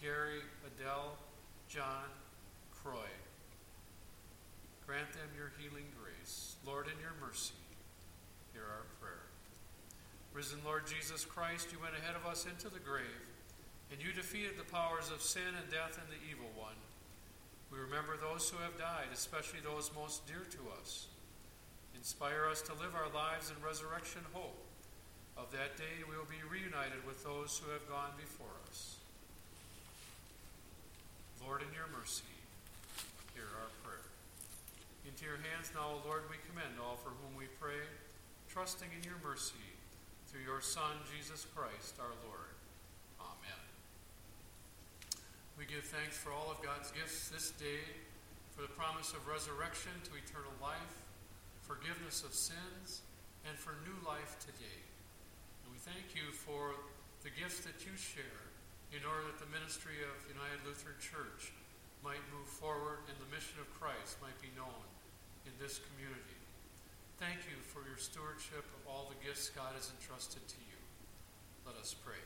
Gary, 0.00 0.40
Adele, 0.66 1.16
John, 1.70 2.10
Croy. 2.82 3.06
Grant 4.86 5.12
them 5.14 5.30
your 5.38 5.54
healing 5.54 5.86
grace. 5.94 6.58
Lord, 6.66 6.90
in 6.90 6.98
your 6.98 7.14
mercy, 7.22 7.54
hear 8.50 8.66
our 8.66 8.90
prayer. 8.98 9.30
Risen 10.34 10.58
Lord 10.66 10.82
Jesus 10.90 11.24
Christ, 11.24 11.70
you 11.70 11.78
went 11.78 11.94
ahead 11.94 12.18
of 12.18 12.26
us 12.26 12.42
into 12.42 12.66
the 12.66 12.82
grave, 12.82 13.22
and 13.94 14.02
you 14.02 14.10
defeated 14.10 14.58
the 14.58 14.66
powers 14.66 15.14
of 15.14 15.22
sin 15.22 15.54
and 15.54 15.70
death 15.70 15.94
and 15.94 16.10
the 16.10 16.18
evil 16.26 16.50
one. 16.58 16.74
We 17.70 17.78
remember 17.78 18.18
those 18.18 18.50
who 18.50 18.58
have 18.66 18.74
died, 18.74 19.14
especially 19.14 19.62
those 19.62 19.94
most 19.94 20.26
dear 20.26 20.42
to 20.42 20.62
us. 20.82 21.06
Inspire 21.94 22.50
us 22.50 22.62
to 22.66 22.74
live 22.82 22.98
our 22.98 23.14
lives 23.14 23.54
in 23.54 23.62
resurrection 23.62 24.26
hope 24.34 24.58
of 25.40 25.50
that 25.52 25.78
day, 25.78 26.04
we 26.04 26.16
will 26.18 26.28
be 26.28 26.42
reunited 26.44 27.00
with 27.06 27.24
those 27.24 27.62
who 27.62 27.72
have 27.72 27.88
gone 27.88 28.12
before 28.18 28.52
us. 28.68 28.99
Lord, 31.40 31.64
in 31.64 31.72
your 31.72 31.88
mercy, 31.96 32.28
hear 33.32 33.48
our 33.56 33.72
prayer. 33.80 34.04
Into 35.08 35.24
your 35.24 35.40
hands 35.40 35.72
now, 35.72 35.96
O 35.96 36.04
Lord, 36.04 36.28
we 36.28 36.36
commend 36.44 36.76
all 36.76 37.00
for 37.00 37.16
whom 37.16 37.32
we 37.32 37.48
pray, 37.56 37.80
trusting 38.52 38.92
in 38.92 39.00
your 39.00 39.16
mercy 39.24 39.64
through 40.28 40.44
your 40.44 40.60
Son, 40.60 41.00
Jesus 41.08 41.48
Christ, 41.56 41.96
our 41.96 42.12
Lord. 42.28 42.52
Amen. 43.24 43.60
We 45.56 45.64
give 45.64 45.88
thanks 45.88 46.20
for 46.20 46.28
all 46.28 46.52
of 46.52 46.60
God's 46.60 46.92
gifts 46.92 47.32
this 47.32 47.56
day, 47.56 47.88
for 48.52 48.60
the 48.60 48.74
promise 48.76 49.16
of 49.16 49.24
resurrection 49.24 49.96
to 50.08 50.20
eternal 50.20 50.52
life, 50.60 50.94
forgiveness 51.64 52.20
of 52.20 52.36
sins, 52.36 53.00
and 53.48 53.56
for 53.56 53.80
new 53.88 53.96
life 54.04 54.36
today. 54.44 54.80
And 55.64 55.72
we 55.72 55.80
thank 55.80 56.12
you 56.12 56.36
for 56.36 56.76
the 57.24 57.32
gifts 57.32 57.64
that 57.64 57.80
you 57.88 57.96
share 57.96 58.49
in 58.90 59.06
order 59.06 59.30
that 59.30 59.38
the 59.38 59.50
ministry 59.54 60.02
of 60.02 60.18
United 60.26 60.66
Lutheran 60.66 60.98
Church 60.98 61.54
might 62.02 62.22
move 62.34 62.48
forward 62.48 63.06
and 63.06 63.16
the 63.22 63.30
mission 63.30 63.60
of 63.62 63.70
Christ 63.78 64.18
might 64.18 64.36
be 64.42 64.50
known 64.58 64.82
in 65.46 65.54
this 65.62 65.78
community. 65.78 66.40
Thank 67.22 67.46
you 67.46 67.58
for 67.60 67.86
your 67.86 68.00
stewardship 68.00 68.64
of 68.64 68.82
all 68.88 69.12
the 69.12 69.20
gifts 69.22 69.52
God 69.52 69.76
has 69.78 69.92
entrusted 69.94 70.42
to 70.42 70.60
you. 70.66 70.78
Let 71.68 71.76
us 71.78 71.94
pray. 71.94 72.18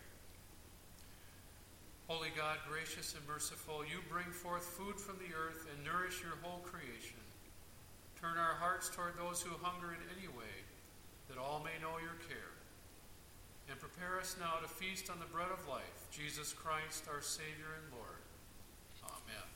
Holy 2.06 2.30
God, 2.36 2.62
gracious 2.68 3.12
and 3.18 3.24
merciful, 3.26 3.82
you 3.82 4.00
bring 4.06 4.30
forth 4.30 4.62
food 4.62 5.00
from 5.00 5.18
the 5.18 5.34
earth 5.34 5.66
and 5.68 5.84
nourish 5.84 6.22
your 6.22 6.38
whole 6.46 6.62
creation. 6.62 7.20
Turn 8.20 8.38
our 8.38 8.56
hearts 8.56 8.88
toward 8.88 9.18
those 9.18 9.42
who 9.42 9.52
hunger 9.60 9.92
in 9.92 10.00
any 10.16 10.28
way, 10.32 10.54
that 11.28 11.36
all 11.36 11.60
may 11.64 11.76
know 11.82 11.98
your 11.98 12.16
care. 12.24 12.53
And 13.68 13.80
prepare 13.80 14.20
us 14.20 14.36
now 14.38 14.60
to 14.60 14.68
feast 14.68 15.10
on 15.10 15.18
the 15.18 15.26
bread 15.26 15.48
of 15.50 15.66
life, 15.66 16.06
Jesus 16.12 16.52
Christ, 16.52 17.08
our 17.08 17.20
Savior 17.20 17.80
and 17.80 17.92
Lord. 17.96 18.20
Amen. 19.08 19.48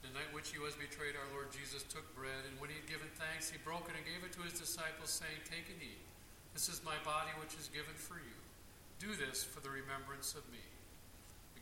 The 0.00 0.18
night 0.18 0.32
which 0.32 0.50
he 0.50 0.58
was 0.58 0.74
betrayed, 0.74 1.14
our 1.16 1.28
Lord 1.36 1.52
Jesus 1.52 1.84
took 1.84 2.04
bread, 2.16 2.48
and 2.48 2.58
when 2.60 2.68
he 2.72 2.76
had 2.76 2.88
given 2.88 3.08
thanks, 3.20 3.52
he 3.52 3.60
broke 3.60 3.88
it 3.88 3.96
and 3.96 4.04
gave 4.08 4.24
it 4.24 4.32
to 4.36 4.42
his 4.42 4.56
disciples, 4.56 5.12
saying, 5.12 5.40
Take 5.44 5.68
and 5.68 5.80
eat. 5.80 6.00
This 6.52 6.68
is 6.68 6.84
my 6.84 6.96
body, 7.04 7.32
which 7.40 7.56
is 7.60 7.68
given 7.72 7.96
for 7.96 8.16
you. 8.16 8.36
Do 9.00 9.16
this 9.16 9.44
for 9.44 9.60
the 9.60 9.70
remembrance 9.70 10.34
of 10.34 10.44
me. 10.52 10.60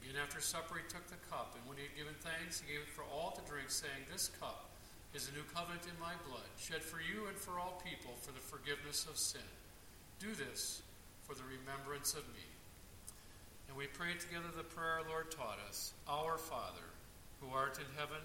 Again, 0.00 0.16
after 0.20 0.40
supper, 0.40 0.80
he 0.80 0.86
took 0.88 1.06
the 1.08 1.20
cup, 1.28 1.54
and 1.54 1.62
when 1.68 1.76
he 1.76 1.84
had 1.84 1.96
given 1.96 2.16
thanks, 2.24 2.60
he 2.60 2.72
gave 2.72 2.82
it 2.82 2.92
for 2.92 3.04
all 3.08 3.36
to 3.36 3.42
drink, 3.44 3.68
saying, 3.68 4.08
This 4.10 4.32
cup 4.40 4.72
is 5.12 5.28
a 5.28 5.36
new 5.36 5.44
covenant 5.52 5.84
in 5.84 5.96
my 6.00 6.16
blood, 6.26 6.48
shed 6.56 6.82
for 6.82 6.98
you 6.98 7.28
and 7.28 7.36
for 7.36 7.60
all 7.60 7.82
people 7.84 8.16
for 8.22 8.32
the 8.32 8.40
forgiveness 8.40 9.06
of 9.06 9.18
sin. 9.18 9.46
Do 10.18 10.32
this 10.34 10.82
for 11.24 11.34
the 11.34 11.44
remembrance 11.44 12.14
of 12.14 12.24
me. 12.32 12.46
And 13.68 13.76
we 13.76 13.86
prayed 13.86 14.18
together 14.18 14.50
the 14.50 14.66
prayer 14.66 14.98
our 14.98 15.08
Lord 15.08 15.30
taught 15.30 15.58
us 15.68 15.92
Our 16.08 16.38
Father, 16.38 16.88
who 17.40 17.54
art 17.54 17.78
in 17.78 17.86
heaven, 17.96 18.22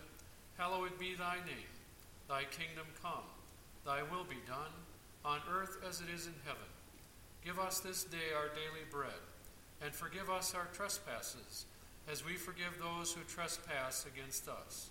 Hallowed 0.57 0.97
be 0.97 1.15
thy 1.15 1.35
name. 1.45 1.73
Thy 2.29 2.43
kingdom 2.45 2.87
come. 3.01 3.27
Thy 3.85 4.01
will 4.03 4.23
be 4.23 4.41
done, 4.47 4.73
on 5.23 5.39
earth 5.51 5.77
as 5.87 6.01
it 6.01 6.07
is 6.13 6.27
in 6.27 6.33
heaven. 6.45 6.69
Give 7.43 7.59
us 7.59 7.79
this 7.79 8.03
day 8.03 8.33
our 8.35 8.47
daily 8.49 8.85
bread, 8.89 9.21
and 9.85 9.93
forgive 9.93 10.31
us 10.31 10.55
our 10.55 10.67
trespasses, 10.73 11.65
as 12.11 12.25
we 12.25 12.33
forgive 12.33 12.73
those 12.81 13.13
who 13.13 13.21
trespass 13.29 14.07
against 14.09 14.49
us. 14.49 14.89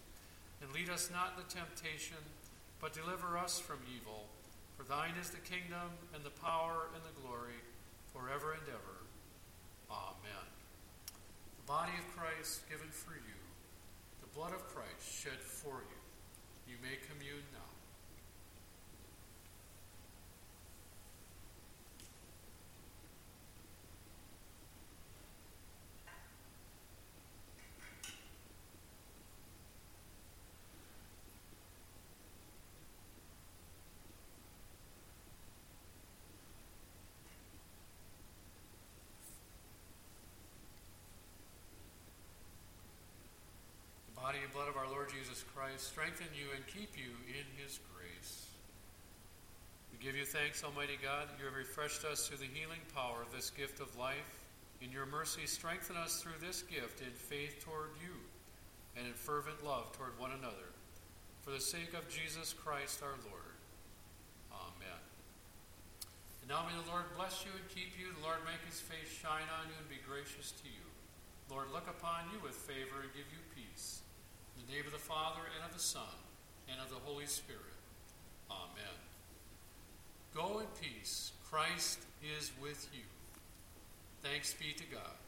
And 0.62 0.72
lead 0.72 0.88
us 0.88 1.11
not 1.11 1.35
into 1.35 1.50
temptation, 1.50 2.22
but 2.80 2.94
deliver 2.94 3.37
us 3.37 3.59
from 3.59 3.78
evil. 3.90 4.26
For 4.78 4.85
thine 4.85 5.14
is 5.20 5.30
the 5.30 5.42
kingdom, 5.42 5.98
and 6.14 6.22
the 6.22 6.38
power, 6.38 6.87
and 6.94 7.02
the 7.02 7.20
glory, 7.20 7.59
forever 8.14 8.52
and 8.52 8.62
ever. 8.70 8.98
Amen. 9.90 10.46
The 11.59 11.66
body 11.66 11.92
of 11.98 12.16
Christ 12.16 12.62
given 12.70 12.88
for 12.88 13.14
you 13.14 13.38
the 14.22 14.30
blood 14.38 14.54
of 14.54 14.62
Christ 14.68 15.02
shed 15.02 15.42
for 15.42 15.83
you. 15.83 16.00
You 16.70 16.76
may 16.83 16.96
commune 17.11 17.42
now. 17.52 17.74
body 44.24 44.38
and 44.42 44.52
blood 44.57 44.72
of 44.72 44.76
our 44.80 44.88
Lord 44.88 45.12
Jesus 45.12 45.44
Christ 45.64 45.88
strengthen 45.88 46.29
you 46.37 46.53
and 46.53 46.61
keep 46.68 46.92
you 46.92 47.09
in 47.24 47.48
his 47.57 47.81
grace. 47.96 48.53
We 49.88 49.96
give 49.96 50.12
you 50.12 50.29
thanks, 50.29 50.61
Almighty 50.61 51.00
God, 51.00 51.33
you 51.40 51.48
have 51.48 51.57
refreshed 51.57 52.05
us 52.05 52.29
through 52.29 52.44
the 52.44 52.53
healing 52.53 52.85
power 52.92 53.24
of 53.24 53.33
this 53.33 53.48
gift 53.48 53.81
of 53.81 53.88
life. 53.96 54.44
In 54.85 54.92
your 54.92 55.09
mercy, 55.09 55.48
strengthen 55.48 55.96
us 55.96 56.20
through 56.20 56.37
this 56.37 56.61
gift 56.68 57.00
in 57.00 57.16
faith 57.16 57.64
toward 57.64 57.96
you 57.96 58.12
and 58.92 59.09
in 59.09 59.16
fervent 59.16 59.64
love 59.64 59.88
toward 59.96 60.12
one 60.20 60.37
another. 60.37 60.68
For 61.40 61.57
the 61.57 61.64
sake 61.64 61.96
of 61.96 62.12
Jesus 62.12 62.53
Christ 62.53 63.00
our 63.00 63.16
Lord. 63.24 63.57
Amen. 64.53 65.00
And 66.44 66.53
now 66.53 66.68
may 66.68 66.77
the 66.77 66.92
Lord 66.92 67.09
bless 67.16 67.40
you 67.40 67.57
and 67.57 67.64
keep 67.72 67.96
you. 67.96 68.12
The 68.12 68.29
Lord 68.29 68.44
make 68.44 68.61
his 68.68 68.85
face 68.85 69.09
shine 69.09 69.48
on 69.48 69.72
you 69.72 69.81
and 69.81 69.88
be 69.88 70.05
gracious 70.05 70.53
to 70.61 70.68
you. 70.68 70.85
Lord, 71.48 71.72
look 71.72 71.88
upon 71.88 72.29
you 72.37 72.38
with 72.44 72.53
favor 72.53 73.00
and 73.00 73.09
give 73.16 73.33
you 73.33 73.40
peace. 73.57 74.04
In 74.57 74.67
the 74.67 74.73
name 74.73 74.87
of 74.87 74.93
the 74.93 74.99
Father, 74.99 75.40
and 75.57 75.64
of 75.64 75.73
the 75.75 75.83
Son, 75.83 76.14
and 76.69 76.81
of 76.81 76.88
the 76.90 77.01
Holy 77.05 77.27
Spirit. 77.27 77.61
Amen. 78.51 78.97
Go 80.35 80.61
in 80.61 80.67
peace. 80.81 81.33
Christ 81.51 82.01
is 82.38 82.51
with 82.61 82.88
you. 82.93 83.03
Thanks 84.23 84.55
be 84.55 84.73
to 84.73 84.85
God. 84.85 85.23